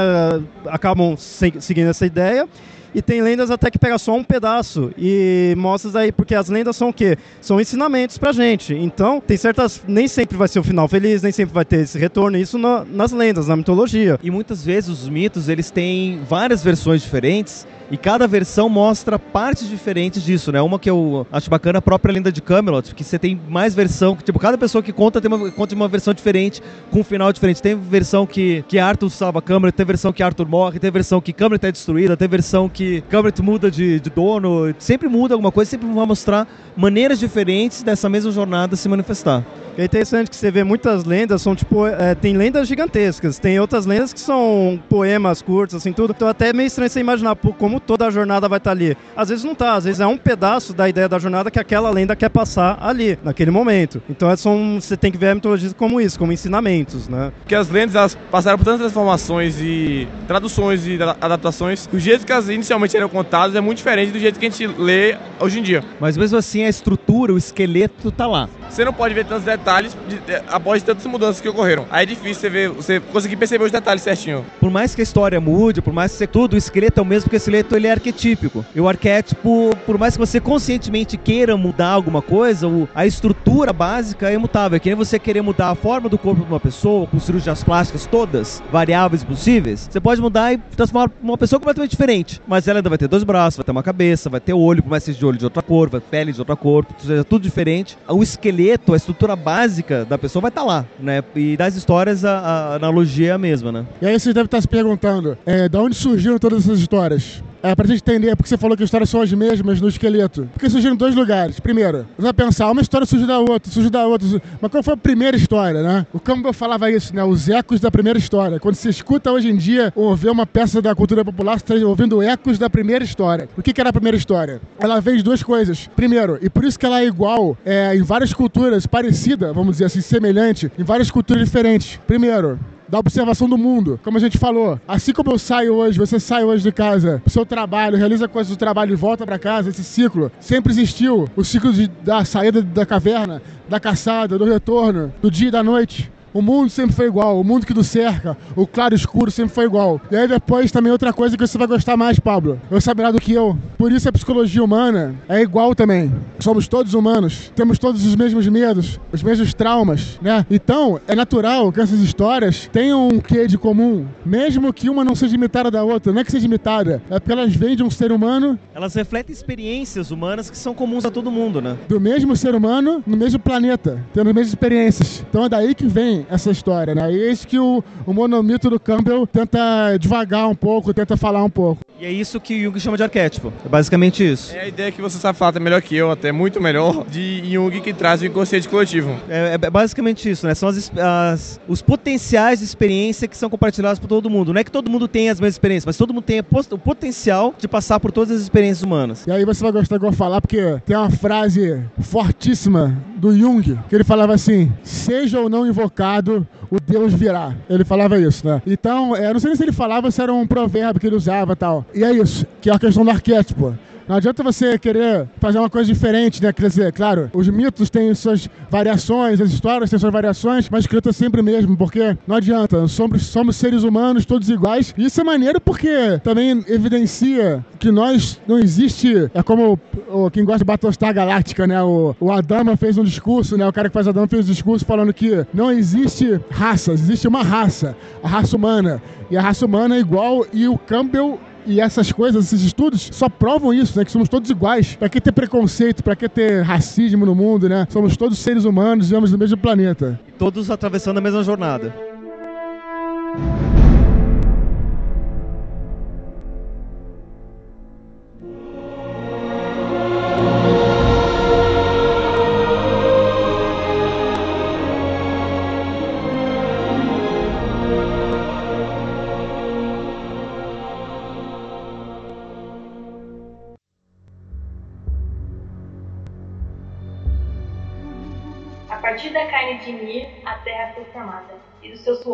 [0.68, 2.48] acabam seguindo essa ideia.
[2.94, 6.76] E tem lendas até que pega só um pedaço e mostra aí, porque as lendas
[6.76, 7.18] são o quê?
[7.42, 8.74] São ensinamentos pra gente.
[8.74, 9.82] Então, tem certas.
[9.88, 12.38] Nem sempre vai ser o final feliz, nem sempre vai ter esse retorno.
[12.38, 14.20] Isso na, nas lendas, na mitologia.
[14.22, 19.70] E muitas vezes os mitos eles têm várias versões diferentes e cada versão mostra partes
[19.70, 20.60] diferentes disso, né?
[20.60, 24.16] Uma que eu acho bacana, a própria lenda de Camelot, que você tem mais versão,
[24.16, 27.32] que tipo, cada pessoa que conta tem uma, conta uma versão diferente, com um final
[27.32, 27.62] diferente.
[27.62, 31.32] Tem versão que, que Arthur salva Camelot, tem versão que Arthur morre, tem versão que
[31.32, 35.70] Camelot é destruída, tem versão que Camelot muda de, de dono, sempre muda alguma coisa,
[35.70, 39.46] sempre vai mostrar maneiras diferentes dessa mesma jornada se manifestar.
[39.76, 43.88] É interessante que você vê muitas lendas, são tipo, é, tem lendas gigantescas, tem outras
[43.88, 46.14] lendas que são poemas curtos, assim, tudo.
[46.16, 48.98] Então até é meio estranho você imaginar como toda a jornada vai estar tá ali.
[49.16, 51.90] Às vezes não tá, às vezes é um pedaço da ideia da jornada que aquela
[51.90, 54.02] lenda quer passar ali, naquele momento.
[54.10, 57.32] Então é são, você tem que ver a mitologia como isso, como ensinamentos, né?
[57.40, 62.32] Porque as lendas elas passaram por tantas transformações e traduções e adaptações, o jeito que
[62.32, 65.64] elas inicialmente eram contadas é muito diferente do jeito que a gente lê hoje em
[65.64, 65.84] dia.
[66.00, 68.50] Mas mesmo assim a estrutura, o esqueleto tá lá.
[68.70, 71.86] Você não pode ver tantos detalhes de, de, após tantas mudanças que ocorreram.
[71.92, 74.44] Aí é difícil você ver, você conseguir perceber os detalhes certinho.
[74.60, 77.06] Por mais que a história mude, por mais que você, tudo, o esqueleto é o
[77.06, 78.66] mesmo, porque o esqueleto ele é arquetípico.
[78.76, 84.30] E o arquétipo, por mais que você conscientemente queira mudar alguma coisa, a estrutura básica
[84.30, 84.78] é imutável.
[84.78, 87.64] É que nem você querer mudar a forma do corpo de uma pessoa, com cirurgias
[87.64, 92.42] plásticas todas variáveis possíveis, você pode mudar e transformar uma pessoa completamente diferente.
[92.48, 94.90] Mas ela ainda vai ter dois braços, vai ter uma cabeça, vai ter olho, por
[94.90, 97.24] mais que seja de olho de outra cor, vai ter pele de outra cor, seja
[97.24, 97.98] tudo diferente.
[98.08, 101.24] O esqueleto a estrutura básica da pessoa vai estar tá lá, né?
[101.36, 103.86] E das histórias a, a, analogia é a mesma, né?
[104.02, 107.44] E aí você deve estar se perguntando, é, da onde surgiram todas essas histórias?
[107.64, 110.50] É, pra gente entender, porque você falou que as histórias são as mesmas no esqueleto.
[110.52, 111.62] Porque surgiram dois lugares.
[111.62, 114.28] Primeiro, você vai pensar, uma história surge da outra, surge da outra.
[114.28, 114.44] Surge...
[114.60, 116.06] Mas qual foi a primeira história, né?
[116.12, 117.24] O Campbell falava isso, né?
[117.24, 118.60] Os ecos da primeira história.
[118.60, 121.88] Quando você escuta hoje em dia ou vê uma peça da cultura popular, você está
[121.88, 123.48] ouvindo ecos da primeira história.
[123.58, 124.60] O que, que era a primeira história?
[124.78, 125.90] Ela vem de duas coisas.
[125.96, 129.86] Primeiro, e por isso que ela é igual é, em várias culturas, parecida, vamos dizer
[129.86, 131.98] assim, semelhante, em várias culturas diferentes.
[132.06, 132.60] Primeiro,
[132.94, 134.00] da observação do mundo.
[134.04, 137.34] Como a gente falou, assim como eu saio hoje, você sai hoje de casa, pro
[137.34, 141.28] seu trabalho, realiza coisas do trabalho e volta para casa, esse ciclo sempre existiu.
[141.36, 145.64] O ciclo de, da saída da caverna, da caçada, do retorno, do dia e da
[145.64, 146.12] noite.
[146.34, 149.54] O mundo sempre foi igual, o mundo que nos cerca, o claro e escuro sempre
[149.54, 150.02] foi igual.
[150.10, 152.60] E aí depois também outra coisa que você vai gostar mais, Pablo.
[152.72, 153.56] Eu saberá do que eu.
[153.78, 156.12] Por isso a psicologia humana é igual também.
[156.40, 160.44] Somos todos humanos, temos todos os mesmos medos, os mesmos traumas, né?
[160.50, 165.14] Então, é natural que essas histórias tenham um quê de comum, mesmo que uma não
[165.14, 166.12] seja imitada da outra.
[166.12, 168.58] Não é que seja imitada, é porque elas vêm de um ser humano.
[168.74, 171.78] Elas refletem experiências humanas que são comuns a todo mundo, né?
[171.88, 175.24] Do mesmo ser humano, no mesmo planeta, tendo as mesmas experiências.
[175.30, 177.12] Então é daí que vem essa história, né?
[177.12, 181.44] E é isso que o, o monomito do Campbell tenta devagar um pouco, tenta falar
[181.44, 181.82] um pouco.
[182.00, 183.54] E é isso que Jung chama de arquétipo.
[183.66, 184.54] É basicamente isso.
[184.54, 187.42] É a ideia que você sabe falar até melhor que eu, até muito melhor, de
[187.50, 189.16] Jung que traz o inconsciente coletivo.
[189.30, 190.54] É, é basicamente isso, né?
[190.54, 194.52] São as, as, os potenciais de experiência que são compartilhados por todo mundo.
[194.54, 197.54] Não é que todo mundo tenha as mesmas experiências, mas todo mundo tem o potencial
[197.58, 199.26] de passar por todas as experiências humanas.
[199.26, 203.80] E aí você vai gostar de eu falar, porque tem uma frase fortíssima do Jung,
[203.88, 207.54] que ele falava assim: seja ou não invocado, Obrigado o Deus virá.
[207.70, 208.60] Ele falava isso, né?
[208.66, 211.56] Então, é, não sei se ele falava se era um provérbio que ele usava e
[211.56, 211.86] tal.
[211.94, 213.76] E é isso, que é a questão do arquétipo.
[214.08, 216.52] Não adianta você querer fazer uma coisa diferente, né?
[216.52, 221.10] Quer dizer, claro, os mitos têm suas variações, as histórias têm suas variações, mas escrito
[221.10, 224.94] é sempre mesmo, porque não adianta, somos, somos seres humanos, todos iguais.
[224.98, 229.32] E isso é maneiro porque também evidencia que nós não existe.
[229.34, 231.82] É como o, o quem gosta de Battlestar Galáctica, né?
[231.82, 233.66] O, o Adama fez um discurso, né?
[233.66, 237.44] O cara que faz Adama fez um discurso falando que não existe raças, existe uma
[237.44, 239.02] raça, a raça humana.
[239.30, 243.30] E a raça humana é igual, e o Campbell e essas coisas, esses estudos, só
[243.30, 244.04] provam isso, né?
[244.06, 244.96] Que somos todos iguais.
[244.96, 246.04] Pra que ter preconceito?
[246.04, 247.88] Pra que ter racismo no mundo, né?
[247.90, 250.20] Somos todos seres humanos, vivemos no mesmo planeta.
[250.38, 252.13] Todos atravessando a mesma jornada.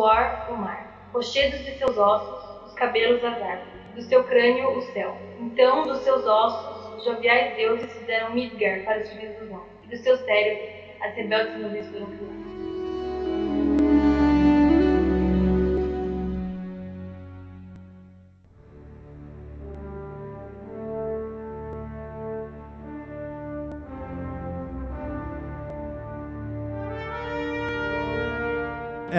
[0.00, 1.10] Suor, o mar.
[1.12, 5.14] Rochedos de seus ossos, os cabelos as árvores, do seu crânio, o céu.
[5.38, 9.88] Então, dos seus ossos, os joviais deuses fizeram Midgar para os filhos dos homens, e
[9.88, 10.68] do seu cérebro,
[11.02, 12.39] as rebeldes nuvens foram criadas.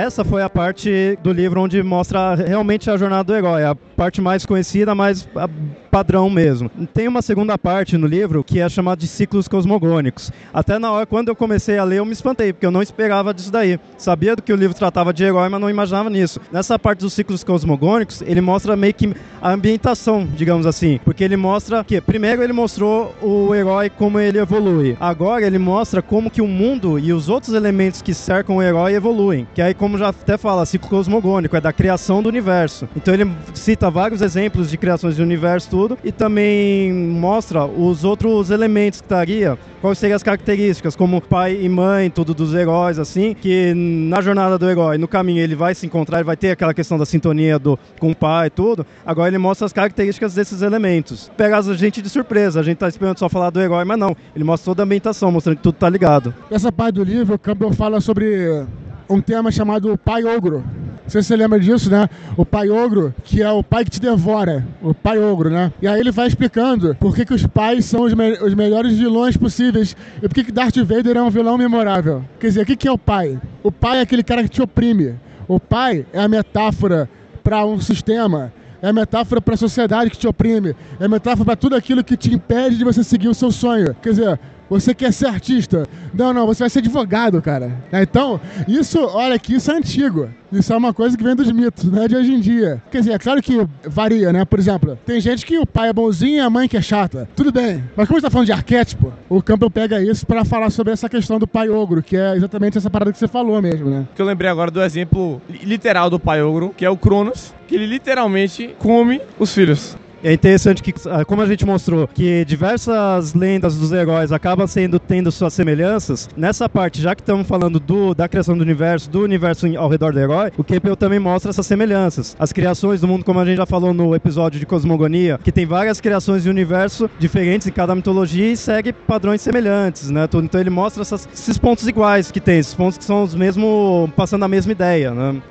[0.02, 4.20] Essa foi a parte do livro onde mostra realmente a jornada do herói, a parte
[4.20, 5.48] mais conhecida, mais a-
[5.92, 6.72] padrão mesmo.
[6.94, 10.32] Tem uma segunda parte no livro que é chamada de ciclos cosmogônicos.
[10.54, 13.32] Até na hora, quando eu comecei a ler, eu me espantei, porque eu não esperava
[13.34, 13.78] disso daí.
[13.98, 16.40] Sabia do que o livro tratava de herói, mas não imaginava nisso.
[16.52, 21.00] Nessa parte dos ciclos cosmogônicos, ele mostra meio que a ambientação, digamos assim.
[21.04, 24.96] Porque ele mostra que, primeiro, ele mostrou o herói como ele evolui.
[25.00, 28.94] Agora, ele mostra como que o mundo e os outros elementos que cercam o herói
[28.96, 29.46] evoluem.
[29.54, 32.88] Que aí, como já até fala, ciclo cosmogônico, é da criação do universo.
[32.96, 38.50] Então, ele cita vários exemplos de criações do universo, tudo, e também mostra os outros
[38.50, 43.34] elementos que estaria, quais seriam as características, como pai e mãe, tudo dos heróis, assim,
[43.34, 46.74] que na jornada do herói, no caminho, ele vai se encontrar, ele vai ter aquela
[46.74, 48.86] questão da sintonia do, com o pai e tudo.
[49.06, 51.32] Agora ele mostra as características desses elementos.
[51.36, 54.16] Pega a gente de surpresa, a gente tá esperando só falar do herói, mas não.
[54.36, 56.34] Ele mostra toda a ambientação, mostrando que tudo tá ligado.
[56.50, 58.66] Nessa parte do livro, Campbell fala sobre
[59.10, 60.64] um tema chamado pai ogro.
[61.04, 62.08] Não sei se você lembra disso, né?
[62.38, 64.66] O pai ogro, que é o pai que te devora.
[64.82, 65.72] O pai ogro, né?
[65.82, 68.98] E aí ele vai explicando por que, que os pais são os, me- os melhores
[68.98, 72.24] vilões possíveis e por que, que Darth Vader é um vilão memorável.
[72.40, 73.40] Quer dizer, o que, que é o pai?
[73.64, 75.16] O pai é aquele cara que te oprime.
[75.48, 77.10] O pai é a metáfora
[77.44, 78.54] para um sistema.
[78.82, 80.76] É a metáfora para a sociedade que te oprime.
[81.00, 83.96] É a metáfora para tudo aquilo que te impede de você seguir o seu sonho.
[84.02, 84.40] Quer dizer,
[84.80, 85.86] você quer ser artista.
[86.14, 87.72] Não, não, você vai ser advogado, cara.
[87.92, 90.30] É, Então, isso, olha que isso é antigo.
[90.52, 92.82] Isso é uma coisa que vem dos mitos, não é de hoje em dia.
[92.92, 94.44] Quer dizer, é claro que varia, né?
[94.46, 97.28] Por exemplo, tem gente que o pai é bonzinho e a mãe que é chata.
[97.36, 97.82] Tudo bem.
[97.96, 100.92] Mas como a gente tá falando de arquétipo, o Campbell pega isso para falar sobre
[100.92, 104.06] essa questão do pai ogro, que é exatamente essa parada que você falou mesmo, né?
[104.16, 107.54] Que eu lembrei agora do exemplo li- literal do pai ogro, que é o Cronos,
[107.68, 109.96] que ele literalmente come os filhos.
[110.24, 115.00] É interessante que, ah, como a gente mostrou, que diversas lendas dos heróis acabam sendo
[115.00, 116.30] tendo suas semelhanças.
[116.38, 120.14] Nessa parte, já que estamos falando do, da criação do universo, do universo ao redor
[120.14, 122.36] do herói, o Campbell também mostra essas semelhanças.
[122.38, 125.66] As criações do mundo, como a gente já falou no episódio de Cosmogonia, que tem
[125.66, 130.28] várias criações de universo diferentes em cada mitologia e segue padrões semelhantes, né?
[130.36, 134.10] Então ele mostra essas- esses pontos iguais que tem, esses pontos que são os mesmos,
[134.16, 135.42] passando a mesma ideia, né?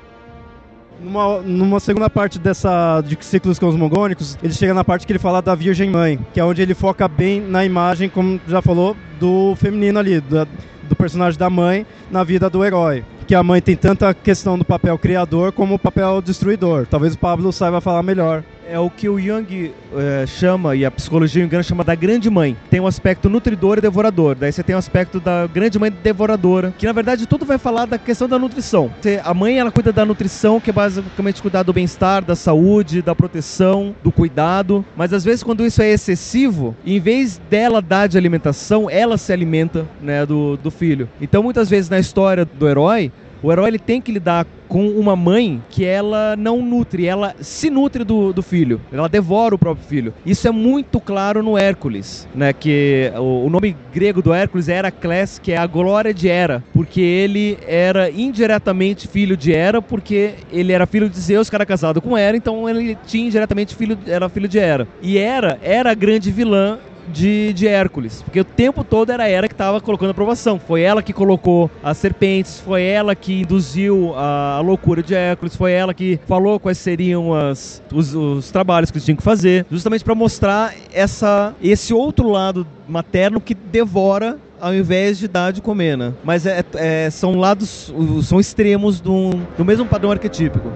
[1.03, 5.41] Numa, numa segunda parte dessa de ciclos cosmogônicos, ele chega na parte que ele fala
[5.41, 9.55] da Virgem Mãe, que é onde ele foca bem na imagem, como já falou, do
[9.55, 10.45] feminino ali, da-
[10.83, 13.03] do personagem da mãe na vida do herói.
[13.31, 16.85] Que a mãe tem tanta questão do papel criador como o papel destruidor.
[16.85, 18.43] Talvez o Pablo saiba falar melhor.
[18.69, 22.55] É o que o Jung eh, chama, e a psicologia junguiana chama da grande mãe.
[22.69, 24.35] Tem um aspecto nutridor e devorador.
[24.35, 27.85] Daí você tem o aspecto da grande mãe devoradora, que na verdade tudo vai falar
[27.85, 28.91] da questão da nutrição.
[29.23, 33.15] A mãe ela cuida da nutrição, que é basicamente cuidar do bem-estar, da saúde, da
[33.15, 34.85] proteção, do cuidado.
[34.95, 39.33] Mas às vezes quando isso é excessivo, em vez dela dar de alimentação, ela se
[39.33, 41.09] alimenta né, do, do filho.
[41.19, 43.11] Então muitas vezes na história do herói,
[43.43, 47.69] O herói ele tem que lidar com uma mãe que ela não nutre, ela se
[47.69, 50.13] nutre do, do filho, ela devora o próprio filho.
[50.25, 52.53] Isso é muito claro no Hércules, né?
[52.53, 56.63] Que o, o nome grego do Hércules é Heracles, que é a glória de Hera,
[56.73, 61.65] porque ele era indiretamente filho de Hera, porque ele era filho de Zeus, que era
[61.65, 64.87] casado com Hera, então ele tinha indiretamente filho, era filho de Hera.
[65.01, 68.21] E Hera era a grande vilã de, de Hércules.
[68.21, 70.59] Porque o tempo todo era ela que estava colocando aprovação.
[70.59, 75.55] Foi ela que colocou as serpentes, foi ela que induziu a, a loucura de Hércules,
[75.55, 79.65] foi ela que falou quais seriam as, os, os trabalhos que eles tinham que fazer,
[79.71, 85.59] justamente para mostrar essa, esse outro lado materno que devora ao invés de dar de
[85.59, 86.13] comer, né?
[86.23, 87.91] Mas é, é, são lados,
[88.23, 90.71] são extremos do, do mesmo padrão arquetípico.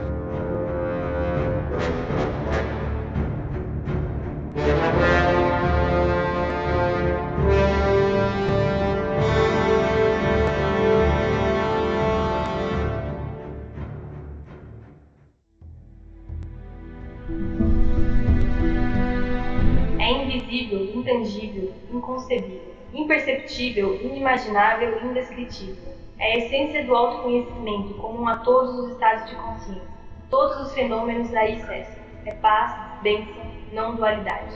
[20.52, 25.94] Intangível, inconcebível, imperceptível, inimaginável indescritível.
[26.18, 29.96] É a essência do autoconhecimento comum a todos os estados de consciência.
[30.30, 32.04] Todos os fenômenos aí cessam.
[32.26, 34.56] É paz, bênção, não dualidade.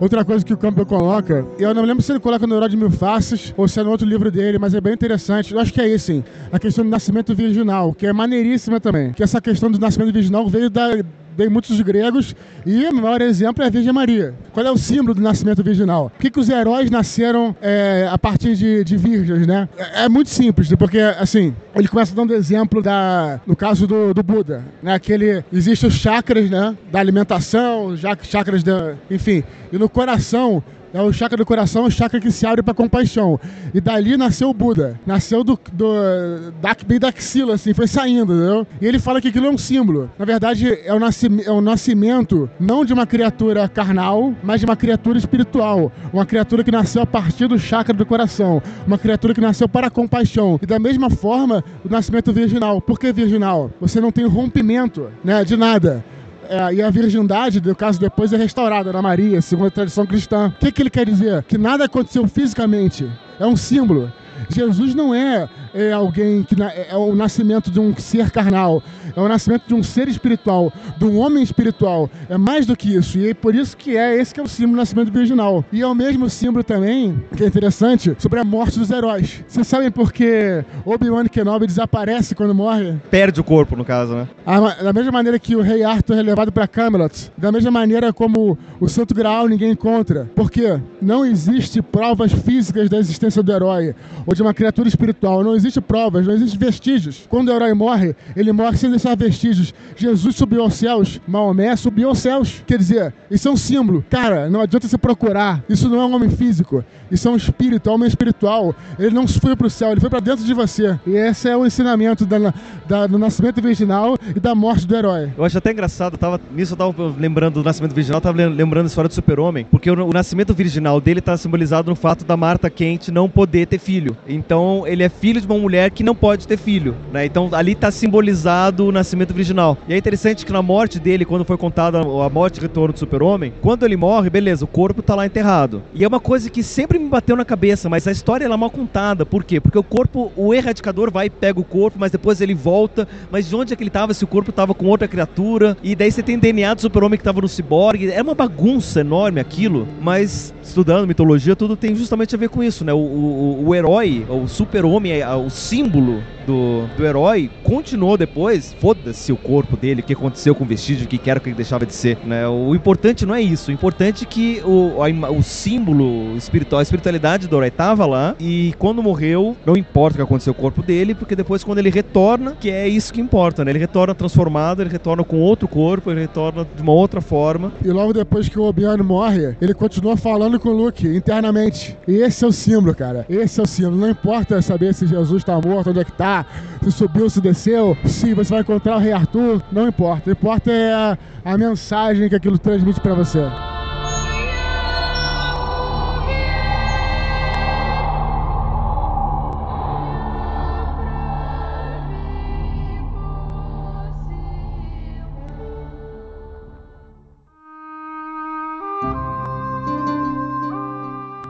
[0.00, 2.76] Outra coisa que o Campbell coloca, eu não lembro se ele coloca no Herói de
[2.76, 5.54] Mil Faces ou se é no outro livro dele, mas é bem interessante.
[5.54, 6.24] Eu acho que é isso, sim.
[6.52, 9.12] A questão do nascimento virginal, que é maneiríssima também.
[9.12, 10.88] Que essa questão do nascimento virginal veio da,
[11.36, 14.34] vem muitos gregos e o maior exemplo é a Virgem Maria.
[14.52, 16.10] Qual é o símbolo do nascimento virginal?
[16.10, 19.68] Por que, que os heróis nasceram é, a partir de, de virgens, né?
[19.76, 24.22] É, é, muito simples, porque, assim, ele começa dando exemplo da, no caso do, do
[24.22, 24.98] Buda, né?
[24.98, 26.76] Que ele, existe os chakras, né?
[26.90, 30.62] Da alimentação, chakras da, enfim, e no coração
[30.94, 33.38] é o chakra do coração, o chakra que se abre para compaixão.
[33.74, 34.98] E dali nasceu o Buda.
[35.04, 38.64] Nasceu do, do da, bem da axila, assim, foi saindo, entendeu?
[38.80, 40.08] E ele fala que aquilo é um símbolo.
[40.16, 44.66] Na verdade, é o, nascimento, é o nascimento não de uma criatura carnal, mas de
[44.66, 45.90] uma criatura espiritual.
[46.12, 48.62] Uma criatura que nasceu a partir do chakra do coração.
[48.86, 50.60] Uma criatura que nasceu para a compaixão.
[50.62, 52.80] E da mesma forma, o nascimento virginal.
[52.80, 53.68] Por que virginal?
[53.80, 56.04] Você não tem rompimento né, de nada.
[56.48, 60.48] É, e a virgindade, no caso depois, é restaurada na Maria, segundo a tradição cristã.
[60.48, 61.42] O que, que ele quer dizer?
[61.44, 63.08] Que nada aconteceu fisicamente.
[63.38, 64.12] É um símbolo.
[64.50, 68.82] Jesus não é, é alguém que na, é o nascimento de um ser carnal,
[69.14, 72.10] é o nascimento de um ser espiritual, de um homem espiritual.
[72.28, 73.18] É mais do que isso.
[73.18, 75.64] E é por isso que é esse que é o símbolo do nascimento virginal.
[75.72, 79.44] E é o mesmo símbolo também, que é interessante, sobre a morte dos heróis.
[79.46, 82.96] Vocês sabem por que Obi-Wan Kenobi desaparece quando morre?
[83.10, 84.28] Perde o corpo, no caso, né?
[84.44, 88.12] A, da mesma maneira que o rei Arthur é levado para Camelot, da mesma maneira
[88.12, 90.30] como o Santo Graal ninguém encontra.
[90.34, 93.94] Porque não existe provas físicas da existência do herói
[94.34, 95.42] de uma criatura espiritual.
[95.42, 97.26] Não existe provas, não existe vestígios.
[97.28, 99.74] Quando o herói morre, ele morre sem deixar vestígios.
[99.96, 102.62] Jesus subiu aos céus, Maomé subiu aos céus.
[102.66, 104.04] Quer dizer, isso é um símbolo.
[104.10, 105.62] Cara, não adianta você procurar.
[105.68, 106.84] Isso não é um homem físico.
[107.10, 108.74] Isso é um espírito, é um homem espiritual.
[108.98, 110.98] Ele não foi para o céu, ele foi para dentro de você.
[111.06, 112.52] E esse é o ensinamento da,
[112.86, 115.30] da, do nascimento virginal e da morte do herói.
[115.36, 118.88] Eu acho até engraçado, tava, nisso eu tava lembrando do nascimento virginal, tava lembrando a
[118.88, 122.68] história do super-homem, porque o, o nascimento virginal dele está simbolizado no fato da Marta
[122.70, 124.13] Kent não poder ter filho.
[124.26, 127.24] Então ele é filho de uma mulher que não pode ter filho, né?
[127.24, 129.76] Então ali está simbolizado o nascimento virginal.
[129.88, 132.98] E é interessante que na morte dele, quando foi contada a morte e retorno do
[132.98, 135.82] super-homem, quando ele morre, beleza, o corpo está lá enterrado.
[135.94, 138.56] E é uma coisa que sempre me bateu na cabeça, mas a história ela é
[138.56, 139.24] mal contada.
[139.26, 139.60] Por quê?
[139.60, 143.06] Porque o corpo, o erradicador vai e pega o corpo, mas depois ele volta.
[143.30, 144.14] Mas de onde é que ele estava?
[144.14, 145.76] Se o corpo estava com outra criatura.
[145.82, 148.10] E daí você tem DNA do super-homem que estava no ciborgue.
[148.10, 152.84] É uma bagunça enorme aquilo, mas estudando mitologia, tudo tem justamente a ver com isso,
[152.84, 152.92] né?
[152.92, 158.74] O, o, o herói, o super-homem, é, o símbolo do, do herói continuou depois.
[158.80, 161.56] Foda-se o corpo dele, o que aconteceu com o vestígio, o que era que ele
[161.56, 162.18] deixava de ser.
[162.24, 162.46] Né?
[162.46, 163.70] O importante não é isso.
[163.70, 168.34] O importante é que o, a, o símbolo espiritual, a espiritualidade do herói estava lá.
[168.38, 171.78] E quando morreu, não importa o que aconteceu com o corpo dele, porque depois, quando
[171.78, 173.70] ele retorna, que é isso que importa, né?
[173.72, 177.72] Ele retorna transformado, ele retorna com outro corpo, ele retorna de uma outra forma.
[177.84, 181.96] E logo depois que o Obi-Wan morre, ele continua falando com o Luke internamente.
[182.06, 183.26] E esse é o símbolo, cara.
[183.28, 186.10] Esse é o símbolo dizendo: não importa saber se Jesus está morto, onde é que
[186.10, 186.44] está,
[186.82, 190.20] se subiu, se desceu, se você vai encontrar o Rei Arthur, não importa.
[190.20, 193.40] O que importa é a, a mensagem que aquilo transmite para você.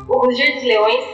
[0.06, 1.13] Hoje, leões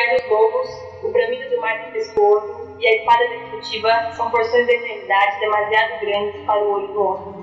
[0.00, 0.70] o uivar dos lobos,
[1.02, 6.44] o bramido do mar tempestuoso e a espada destrutiva são porções da eternidade demasiado grandes
[6.44, 7.39] para o olho do homem.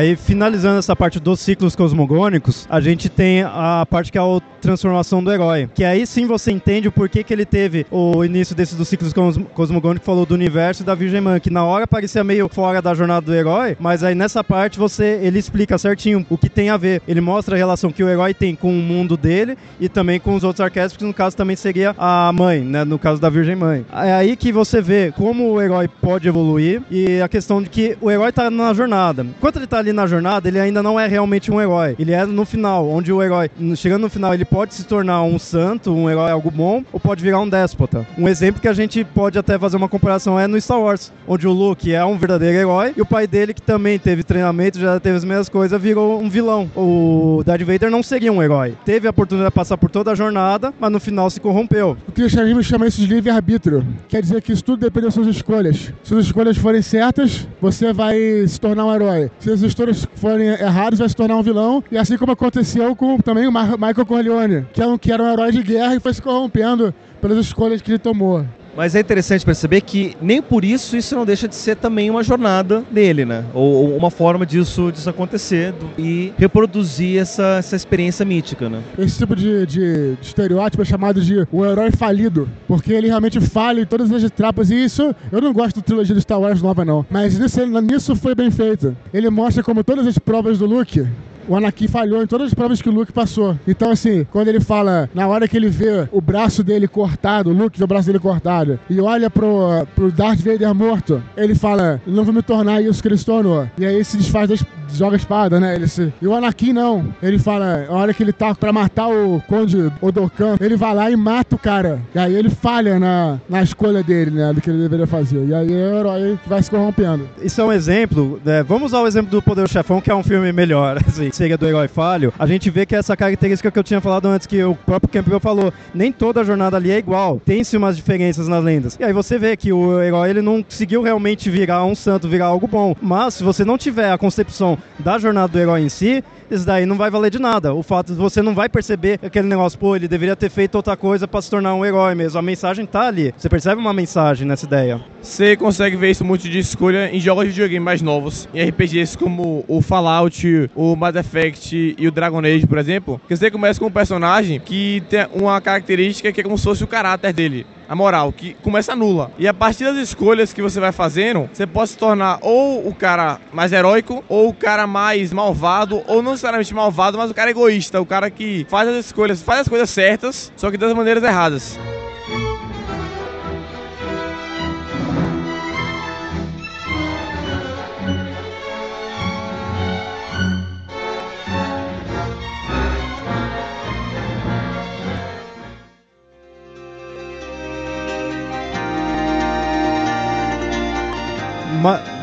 [0.00, 4.40] Aí, finalizando essa parte dos ciclos cosmogônicos, a gente tem a parte que é a
[4.62, 5.68] transformação do herói.
[5.74, 9.12] Que aí sim você entende o porquê que ele teve o início desses dos ciclos
[9.12, 12.80] cos cosmogônicos, falou do universo e da Virgem Mãe, que na hora parecia meio fora
[12.80, 16.70] da jornada do herói, mas aí nessa parte você ele explica certinho o que tem
[16.70, 17.02] a ver.
[17.06, 20.34] Ele mostra a relação que o herói tem com o mundo dele e também com
[20.34, 22.84] os outros arquétipos, que no caso também seria a mãe, né?
[22.84, 23.84] No caso da Virgem Mãe.
[23.92, 27.98] É aí que você vê como o herói pode evoluir e a questão de que
[28.00, 29.22] o herói tá na jornada.
[29.22, 31.96] Enquanto ele tá ali na jornada, ele ainda não é realmente um herói.
[31.98, 35.38] Ele é no final, onde o herói, chegando no final, ele pode se tornar um
[35.38, 38.06] santo, um herói algo bom, ou pode virar um déspota.
[38.16, 41.46] Um exemplo que a gente pode até fazer uma comparação é no Star Wars, onde
[41.46, 44.98] o Luke é um verdadeiro herói e o pai dele, que também teve treinamento, já
[45.00, 46.70] teve as mesmas coisas, virou um vilão.
[46.76, 48.74] O Darth Vader não seria um herói.
[48.84, 51.96] Teve a oportunidade de passar por toda a jornada, mas no final se corrompeu.
[52.08, 53.86] O cristianismo chama isso de livre-arbítrio.
[54.08, 55.92] Quer dizer que isso tudo depende das suas escolhas.
[56.02, 59.30] Se as escolhas forem certas, você vai se tornar um herói.
[59.38, 61.82] Se as escolhas forem erradas, vai se tornar um vilão.
[61.90, 65.32] E assim como aconteceu com também o Michael Corleone, que, é um, que era um
[65.32, 68.44] herói de guerra e foi se corrompendo pelas escolhas que ele tomou.
[68.76, 72.22] Mas é interessante perceber que nem por isso isso não deixa de ser também uma
[72.22, 73.44] jornada dele, né?
[73.52, 78.82] Ou, ou uma forma disso, disso acontecer e reproduzir essa, essa experiência mítica, né?
[78.98, 83.40] Esse tipo de, de, de, estereótipo é chamado de o herói falido, porque ele realmente
[83.40, 84.70] falha em todas as etapas.
[84.70, 87.04] E isso, eu não gosto da trilogia do Star Wars nova, não.
[87.10, 88.96] Mas nisso, nisso foi bem feito.
[89.12, 91.06] Ele mostra como todas as provas do Luke
[91.50, 93.58] o Anakin falhou em todas as provas que o Luke passou.
[93.66, 97.52] Então, assim, quando ele fala, na hora que ele vê o braço dele cortado, o
[97.52, 102.00] Luke vê o braço dele cortado, e olha pro, pro Darth Vader morto, ele fala,
[102.06, 103.68] não vou me tornar isso que ele se tornou.
[103.76, 105.74] E aí se desfaz das, joga a espada, né?
[105.74, 106.12] Ele se...
[106.22, 107.12] E o Anakin não.
[107.20, 111.10] Ele fala, a hora que ele tá pra matar o Conde Odokan, ele vai lá
[111.10, 112.00] e mata o cara.
[112.14, 114.52] E aí ele falha na, na escolha dele, né?
[114.52, 115.44] Do que ele deveria fazer.
[115.46, 117.28] E aí é o herói que vai se corrompendo.
[117.42, 118.62] Isso é um exemplo, né?
[118.62, 121.66] Vamos usar o exemplo do Poder do Chefão, que é um filme melhor, assim do
[121.66, 124.74] herói falho, a gente vê que essa característica que eu tinha falado antes, que o
[124.74, 128.96] próprio Campbell falou, nem toda a jornada ali é igual, tem-se umas diferenças nas lendas.
[129.00, 132.46] E aí você vê que o herói ele não conseguiu realmente virar um santo, virar
[132.46, 132.94] algo bom.
[133.00, 136.84] Mas se você não tiver a concepção da jornada do herói em si, isso daí
[136.84, 137.74] não vai valer de nada.
[137.74, 140.96] O fato de você não vai perceber aquele negócio, pô, ele deveria ter feito outra
[140.96, 142.38] coisa para se tornar um herói mesmo.
[142.38, 143.32] A mensagem tá ali.
[143.36, 145.00] Você percebe uma mensagem nessa ideia.
[145.22, 149.16] Você consegue ver isso muito de escolha em jogos de videogame mais novos, em RPGs
[149.16, 153.20] como o Fallout, o Mass Effect e o Dragon Age, por exemplo.
[153.28, 156.82] Que você começa com um personagem que tem uma característica que é como se fosse
[156.82, 159.32] o caráter dele a moral, que começa nula.
[159.36, 162.94] E a partir das escolhas que você vai fazendo, você pode se tornar ou o
[162.94, 167.50] cara mais heróico, ou o cara mais malvado, ou não necessariamente malvado, mas o cara
[167.50, 171.24] egoísta, o cara que faz as escolhas, faz as coisas certas, só que das maneiras
[171.24, 171.76] erradas.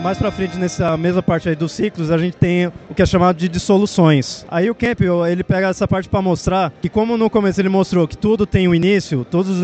[0.07, 3.05] Mais pra frente, nessa mesma parte aí dos ciclos, a gente tem o que é
[3.05, 4.45] chamado de dissoluções.
[4.49, 8.07] Aí o Campbell, ele pega essa parte para mostrar que como no começo ele mostrou
[8.07, 9.57] que tudo tem o um início, todas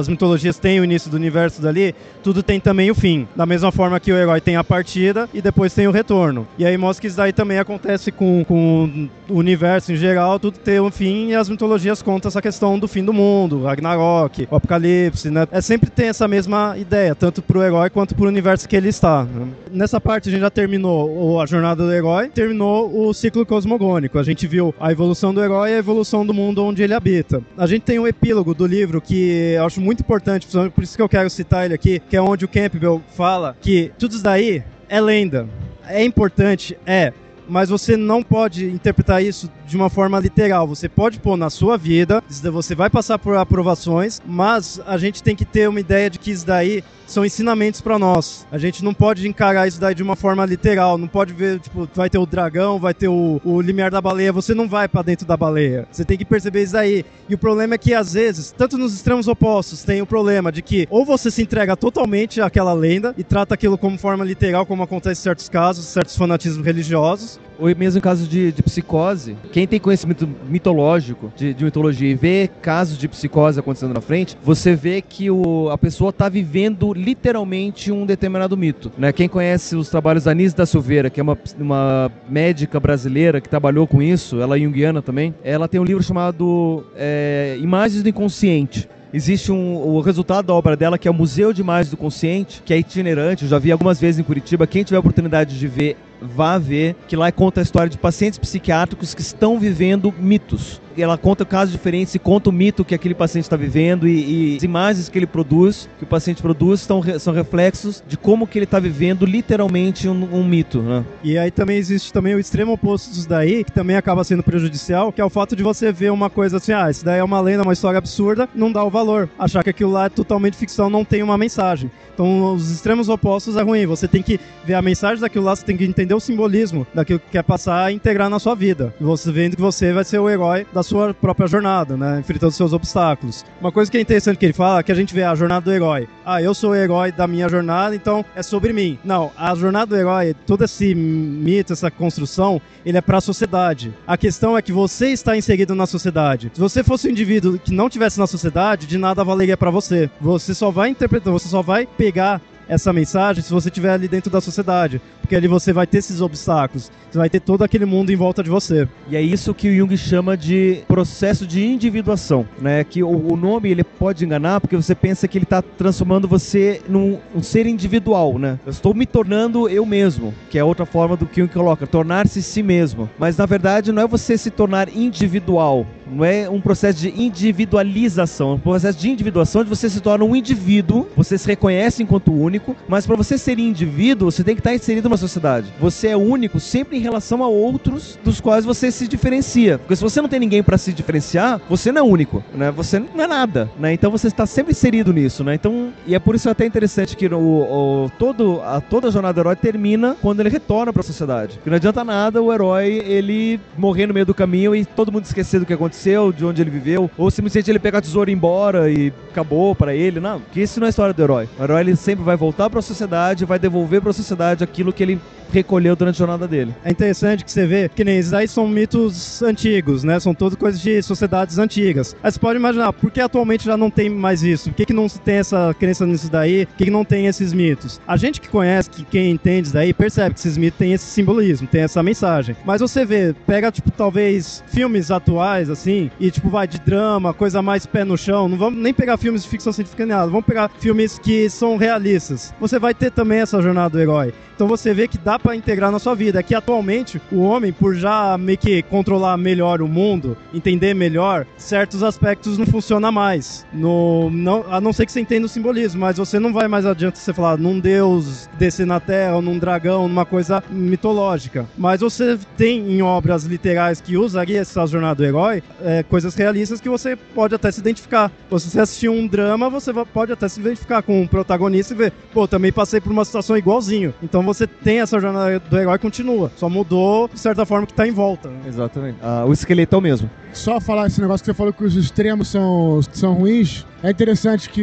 [0.00, 3.28] as mitologias têm o início do universo dali, tudo tem também o fim.
[3.36, 6.48] Da mesma forma que o herói tem a partida e depois tem o retorno.
[6.56, 10.58] E aí mostra que isso daí também acontece com, com o universo em geral, tudo
[10.58, 14.56] tem um fim e as mitologias contam essa questão do fim do mundo, Ragnarok, o
[14.56, 15.46] Apocalipse, né?
[15.50, 19.24] É sempre tem essa mesma ideia, tanto pro herói quanto pro universo que ele está.
[19.24, 19.48] Né?
[19.70, 24.18] Nessa parte a gente já terminou a jornada do herói, terminou o ciclo cosmogônico.
[24.18, 27.42] A gente viu a evolução do herói e a evolução do mundo onde ele habita.
[27.56, 31.02] A gente tem um epílogo do livro que eu acho muito importante, por isso que
[31.02, 34.62] eu quero citar ele aqui, que é onde o Campbell fala que tudo isso daí
[34.88, 35.48] é lenda.
[35.88, 37.12] É importante, é,
[37.48, 40.66] mas você não pode interpretar isso de uma forma literal.
[40.66, 42.22] Você pode pôr na sua vida,
[42.52, 46.30] você vai passar por aprovações, mas a gente tem que ter uma ideia de que
[46.30, 48.46] isso daí são ensinamentos para nós.
[48.50, 50.98] A gente não pode encarar isso daí de uma forma literal.
[50.98, 54.32] Não pode ver, tipo, vai ter o dragão, vai ter o, o limiar da baleia.
[54.32, 55.86] Você não vai para dentro da baleia.
[55.90, 57.04] Você tem que perceber isso aí.
[57.28, 60.62] E o problema é que, às vezes, tanto nos extremos opostos, tem o problema de
[60.62, 64.82] que ou você se entrega totalmente àquela lenda e trata aquilo como forma literal, como
[64.82, 69.66] acontece em certos casos, certos fanatismos religiosos, ou mesmo em casos de, de psicose, quem
[69.66, 74.74] tem conhecimento mitológico de, de, mitologia e vê casos de psicose acontecendo na frente, você
[74.74, 78.92] vê que o, a pessoa está vivendo literalmente um determinado mito.
[78.98, 79.12] Né?
[79.12, 83.48] Quem conhece os trabalhos da Nise da Silveira, que é uma, uma médica brasileira que
[83.48, 88.08] trabalhou com isso, ela é junguiana também, ela tem um livro chamado é, Imagens do
[88.08, 88.88] Inconsciente.
[89.12, 92.60] Existe um, o resultado da obra dela, que é o Museu de Imagens do Consciente,
[92.64, 93.44] que é itinerante.
[93.44, 94.66] Eu já vi algumas vezes em Curitiba.
[94.66, 98.38] Quem tiver a oportunidade de ver, vá ver, que lá conta a história de pacientes
[98.38, 100.80] psiquiátricos que estão vivendo mitos.
[100.98, 104.56] Ela conta casos diferentes e conta o mito que aquele paciente está vivendo e, e,
[104.56, 108.58] as imagens que ele produz, que o paciente produz, estão, são reflexos de como que
[108.58, 110.80] ele está vivendo literalmente um, um mito.
[110.80, 111.04] Né?
[111.22, 115.12] E aí também existe também o extremo oposto disso daí, que também acaba sendo prejudicial,
[115.12, 117.40] que é o fato de você ver uma coisa assim, ah, isso daí é uma
[117.40, 119.28] lenda, uma história absurda, não dá o valor.
[119.38, 121.90] Achar que aquilo lá é totalmente ficção, não tem uma mensagem.
[122.14, 123.84] Então os extremos opostos é ruim.
[123.84, 127.18] Você tem que ver a mensagem daquilo lá, você tem que entender o simbolismo daquilo
[127.18, 128.94] que quer passar e integrar na sua vida.
[129.00, 132.20] E você vendo que você vai ser o herói da sua própria jornada, né?
[132.20, 133.44] Enfrentando seus obstáculos.
[133.60, 135.64] Uma coisa que é interessante que ele fala é que a gente vê a jornada
[135.64, 136.08] do herói.
[136.24, 138.98] Ah, eu sou o herói da minha jornada, então é sobre mim.
[139.04, 143.92] Não, a jornada do herói, todo esse mito, essa construção, ele é para a sociedade.
[144.06, 146.50] A questão é que você está inserido na sociedade.
[146.54, 150.10] Se você fosse um indivíduo que não tivesse na sociedade, de nada valeria para você.
[150.20, 154.30] Você só vai interpretar, você só vai pegar essa mensagem se você estiver ali dentro
[154.30, 155.00] da sociedade.
[155.20, 158.44] Porque ali você vai ter esses obstáculos, você vai ter todo aquele mundo em volta
[158.44, 158.88] de você.
[159.08, 162.84] E é isso que o Jung chama de processo de individuação, né?
[162.84, 167.18] Que o, nome ele pode enganar porque você pensa que ele está transformando você num
[167.34, 168.58] um ser individual, né?
[168.64, 172.40] Eu estou me tornando eu mesmo, que é outra forma do que Jung coloca, tornar-se
[172.40, 173.10] si mesmo.
[173.18, 178.52] Mas na verdade não é você se tornar individual, não é um processo de individualização,
[178.52, 182.32] é um processo de individuação onde você se torna um indivíduo, você se reconhece enquanto
[182.32, 182.55] único,
[182.88, 185.72] mas para você ser indivíduo, você tem que estar inserido numa sociedade.
[185.80, 189.78] Você é único sempre em relação a outros dos quais você se diferencia.
[189.78, 192.70] Porque se você não tem ninguém para se diferenciar, você não é único, né?
[192.70, 193.92] Você não é nada, né?
[193.92, 195.54] Então você está sempre inserido nisso, né?
[195.54, 199.34] Então, e é por isso até interessante que o, o todo, a, toda a jornada
[199.34, 201.54] do herói termina quando ele retorna para a sociedade.
[201.54, 205.24] Porque não adianta nada o herói ele morrer no meio do caminho e todo mundo
[205.24, 208.32] esquecer do que aconteceu, de onde ele viveu, ou simplesmente ele pegar a tesoura e
[208.32, 210.20] ir embora e acabou para ele.
[210.20, 211.48] Não, que isso não é história do herói.
[211.58, 214.92] O herói ele sempre vai voltar para a sociedade, vai devolver para a sociedade aquilo
[214.92, 215.20] que ele
[215.52, 216.74] recolheu durante a jornada dele.
[216.84, 220.18] É interessante que você vê que nem esses aí são mitos antigos, né?
[220.20, 222.16] São todas coisas de sociedades antigas.
[222.22, 224.70] Aí você pode imaginar, por que atualmente já não tem mais isso?
[224.70, 226.66] Por que, que não tem essa crença nisso daí?
[226.66, 228.00] Por que, que não tem esses mitos?
[228.06, 231.06] A gente que conhece, que quem entende isso daí, percebe que esses mitos têm esse
[231.06, 232.56] simbolismo, tem essa mensagem.
[232.64, 237.62] Mas você vê, pega, tipo, talvez filmes atuais, assim, e tipo, vai de drama, coisa
[237.62, 238.48] mais pé no chão.
[238.48, 240.30] Não vamos nem pegar filmes de ficção científica nem nada.
[240.30, 242.54] Vamos pegar filmes que são realistas.
[242.60, 244.32] Você vai ter também essa jornada do herói.
[244.54, 246.40] Então você vê que dá para integrar na sua vida.
[246.40, 251.46] É que atualmente o homem, por já meio que controlar melhor o mundo, entender melhor,
[251.56, 253.66] certos aspectos não funciona mais.
[253.72, 256.86] No, não, a não ser que você entenda o simbolismo, mas você não vai mais
[256.86, 261.66] adiante você falar num deus descer na terra, ou num dragão, numa coisa mitológica.
[261.76, 266.80] Mas você tem em obras literais que usaria essa jornada do herói, é, coisas realistas
[266.80, 268.30] que você pode até se identificar.
[268.50, 272.46] Você assistir um drama, você pode até se identificar com o protagonista e ver, pô,
[272.46, 274.14] também passei por uma situação igualzinho.
[274.22, 275.25] Então você tem essa jornada
[275.70, 276.50] do herói continua.
[276.56, 278.48] Só mudou, de certa forma, que tá em volta.
[278.48, 278.60] Né?
[278.66, 279.18] Exatamente.
[279.22, 280.30] Ah, o esqueleto é o mesmo.
[280.52, 283.84] Só falar esse negócio que você falou que os extremos são, são ruins.
[284.02, 284.82] É interessante que,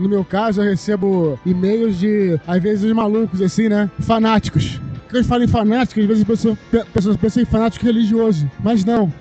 [0.00, 3.90] no meu caso, eu recebo e-mails de, às vezes, malucos, assim, né?
[4.00, 4.80] Fanáticos.
[5.08, 6.58] Quando a gente fala em fanático, às vezes as pessoas,
[6.94, 8.48] pessoas pensam em fanático religioso.
[8.62, 9.12] Mas não.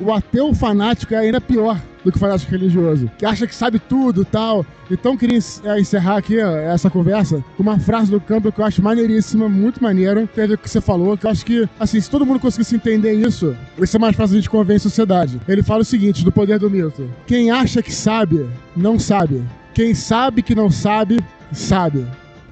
[0.00, 4.24] o ateu fanático é ainda pior do que fanático religioso, que acha que sabe tudo
[4.24, 4.64] tal.
[4.90, 8.82] Então queria é, encerrar aqui essa conversa com uma frase do Campbell que eu acho
[8.82, 12.08] maneiríssima, muito maneiro, ver com o que você falou, que eu acho que, assim, se
[12.08, 15.38] todo mundo conseguisse entender isso, vai ser mais fácil a gente convencer a sociedade.
[15.46, 17.08] Ele fala o seguinte, do poder do mito.
[17.26, 19.44] Quem acha que sabe, não sabe.
[19.74, 21.20] Quem sabe que não sabe,
[21.52, 22.06] sabe.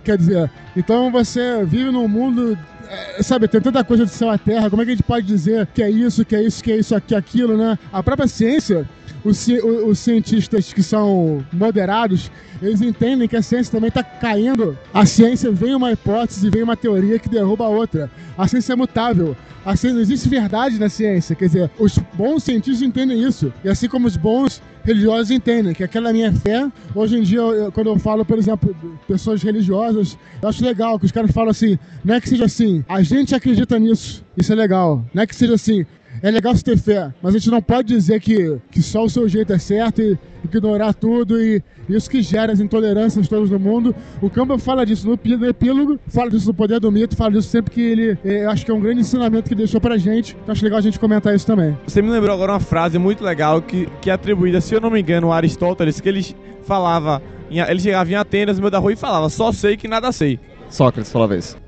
[0.05, 2.57] Quer dizer, então você vive num mundo
[2.89, 5.27] é, sabe, tem tanta coisa do céu à terra, como é que a gente pode
[5.27, 7.79] dizer que é isso, que é isso, que é isso, que é aquilo, né?
[7.93, 8.89] A própria ciência
[9.27, 12.31] os, os, cientistas que são moderados,
[12.63, 14.79] eles entendem que a ciência também está caindo.
[14.95, 18.11] A ciência vem uma hipótese, vem uma teoria que derruba a outra.
[18.39, 19.37] A ciência é mutável.
[19.65, 21.35] A ciência, não existe verdade na ciência.
[21.35, 23.53] Quer dizer, os bons cientistas entendem isso.
[23.65, 27.73] E assim como os bons religiosos entendem que aquela minha fé, hoje em dia, eu,
[27.73, 28.75] quando eu falo, por exemplo,
[29.09, 32.85] pessoas religiosas, eu acho legal que os caras falam assim, não é que seja assim,
[32.89, 35.05] a gente acredita nisso, isso é legal.
[35.13, 35.85] Não é que seja assim,
[36.23, 39.11] é legal você ter fé, mas a gente não pode dizer que, que só o
[39.11, 43.59] seu jeito é certo e ignorar tudo e isso que gera as intolerâncias todas no
[43.59, 43.95] mundo.
[44.21, 45.15] O Campbell fala disso no,
[45.49, 48.19] epílogo, fala disso no Poder do Mito, fala disso sempre que ele.
[48.25, 50.37] É, eu acho que é um grande ensinamento que deixou pra gente.
[50.43, 51.77] Então acho legal a gente comentar isso também.
[51.87, 54.91] Você me lembrou agora uma frase muito legal que, que é atribuída, se eu não
[54.91, 56.25] me engano, a Aristóteles, que ele
[56.63, 57.23] falava.
[57.49, 60.41] Ele chegava em Atenas, no meio da rua, e falava: Só sei que nada sei.
[60.69, 61.66] Sócrates falava isso.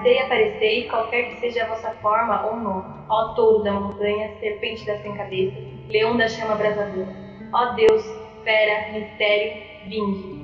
[0.00, 3.04] Aparecei, aparecei, qualquer que seja a vossa forma ou nome.
[3.10, 7.14] Ó touro da montanha, serpente da sem cabeça, leão da chama abrasadora.
[7.52, 8.02] Ó Deus,
[8.42, 10.39] fera, mistério, vinde.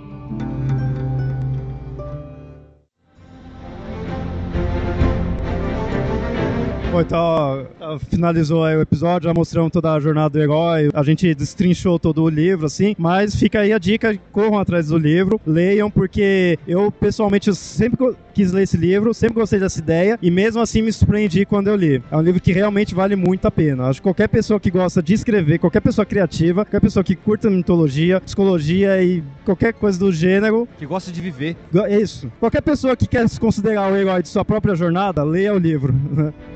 [6.97, 7.67] Bom, então,
[8.09, 12.29] finalizou o episódio, já mostramos toda a jornada do herói, a gente destrinchou todo o
[12.31, 17.55] livro, assim, mas fica aí a dica, corram atrás do livro, leiam, porque eu, pessoalmente,
[17.55, 21.69] sempre quis ler esse livro, sempre gostei dessa ideia, e mesmo assim me surpreendi quando
[21.69, 22.03] eu li.
[22.11, 23.89] É um livro que realmente vale muito a pena.
[23.89, 27.51] Acho que qualquer pessoa que gosta de escrever, qualquer pessoa criativa, qualquer pessoa que curta
[27.51, 30.67] mitologia, psicologia e qualquer coisa do gênero...
[30.79, 31.59] Que gosta de viver.
[31.75, 32.33] É isso.
[32.41, 35.95] Qualquer pessoa que quer se considerar o herói de sua própria jornada, leia o livro.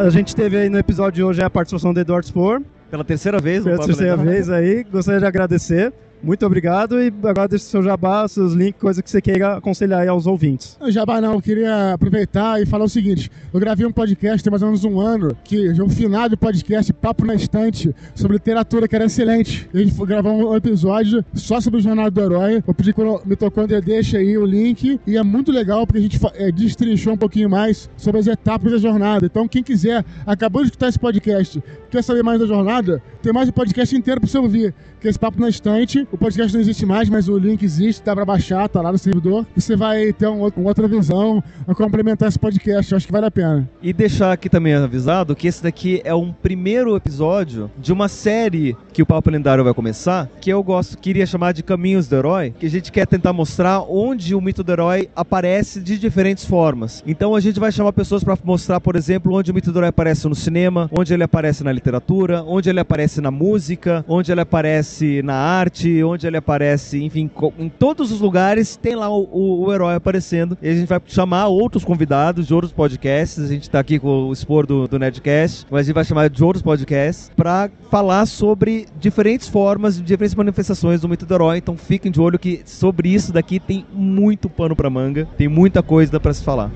[0.00, 2.62] A gente teve aí no episódio de hoje a participação do Eduardo Spor.
[2.90, 3.62] Pela terceira vez.
[3.64, 4.82] Pela terceira vez aí.
[4.82, 5.92] Gostaria de agradecer.
[6.22, 10.00] Muito obrigado e agora deixa o seu jabá, seus links, coisa que você queira aconselhar
[10.00, 10.76] aí aos ouvintes.
[10.88, 14.62] Jabá não, eu queria aproveitar e falar o seguinte: eu gravei um podcast tem mais
[14.62, 18.94] ou menos um ano, que é um finado podcast Papo na Estante, sobre literatura, que
[18.94, 19.68] era excelente.
[19.72, 22.62] A gente gravar um episódio só sobre o Jornal do Herói.
[22.66, 25.00] Eu pedi quando me tocou André, deixa aí o link.
[25.06, 28.72] E é muito legal porque a gente é, destrinchou um pouquinho mais sobre as etapas
[28.72, 29.24] da jornada.
[29.24, 33.48] Então, quem quiser, acabou de escutar esse podcast, quer saber mais da jornada, tem mais
[33.48, 36.06] um podcast inteiro para você ouvir, que é esse Papo na Estante.
[36.12, 38.98] O podcast não existe mais, mas o link existe, dá pra baixar, tá lá no
[38.98, 39.46] servidor.
[39.54, 42.90] Você vai ter um, uma outra visão a complementar esse podcast.
[42.90, 43.70] Eu acho que vale a pena.
[43.80, 48.76] E deixar aqui também avisado que esse daqui é um primeiro episódio de uma série
[48.92, 52.52] que o Papo Lendário vai começar, que eu gosto, queria chamar de Caminhos do Herói,
[52.58, 57.04] que a gente quer tentar mostrar onde o mito do herói aparece de diferentes formas.
[57.06, 59.90] Então a gente vai chamar pessoas para mostrar, por exemplo, onde o mito do herói
[59.90, 64.40] aparece no cinema, onde ele aparece na literatura, onde ele aparece na música, onde ele
[64.40, 69.66] aparece na arte, onde ele aparece, enfim, em todos os lugares tem lá o, o,
[69.66, 70.56] o, herói aparecendo.
[70.60, 73.42] E a gente vai chamar outros convidados de outros podcasts.
[73.42, 76.28] A gente está aqui com o expor do, do Nedcast, mas a gente vai chamar
[76.28, 81.58] de outros podcasts para falar sobre diferentes formas, diferentes manifestações do mito do herói.
[81.58, 85.82] Então fiquem de olho que sobre isso daqui tem muito pano para manga, tem muita
[85.82, 86.70] coisa para se falar.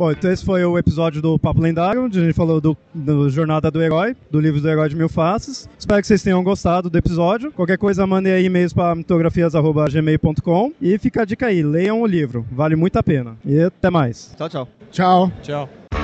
[0.00, 3.28] Bom, então esse foi o episódio do Papo Lendário, onde a gente falou do, do,
[3.28, 5.68] Jornada do Herói, do livro do Herói de Mil Faces.
[5.78, 7.52] Espero que vocês tenham gostado do episódio.
[7.52, 12.46] Qualquer coisa, mandem aí e-mails para mitografias.gmail.com e fica a dica aí, leiam o livro,
[12.50, 13.36] vale muito a pena.
[13.44, 14.34] E até mais.
[14.38, 14.68] Tchau, tchau.
[14.90, 15.32] Tchau.
[15.42, 15.99] Tchau.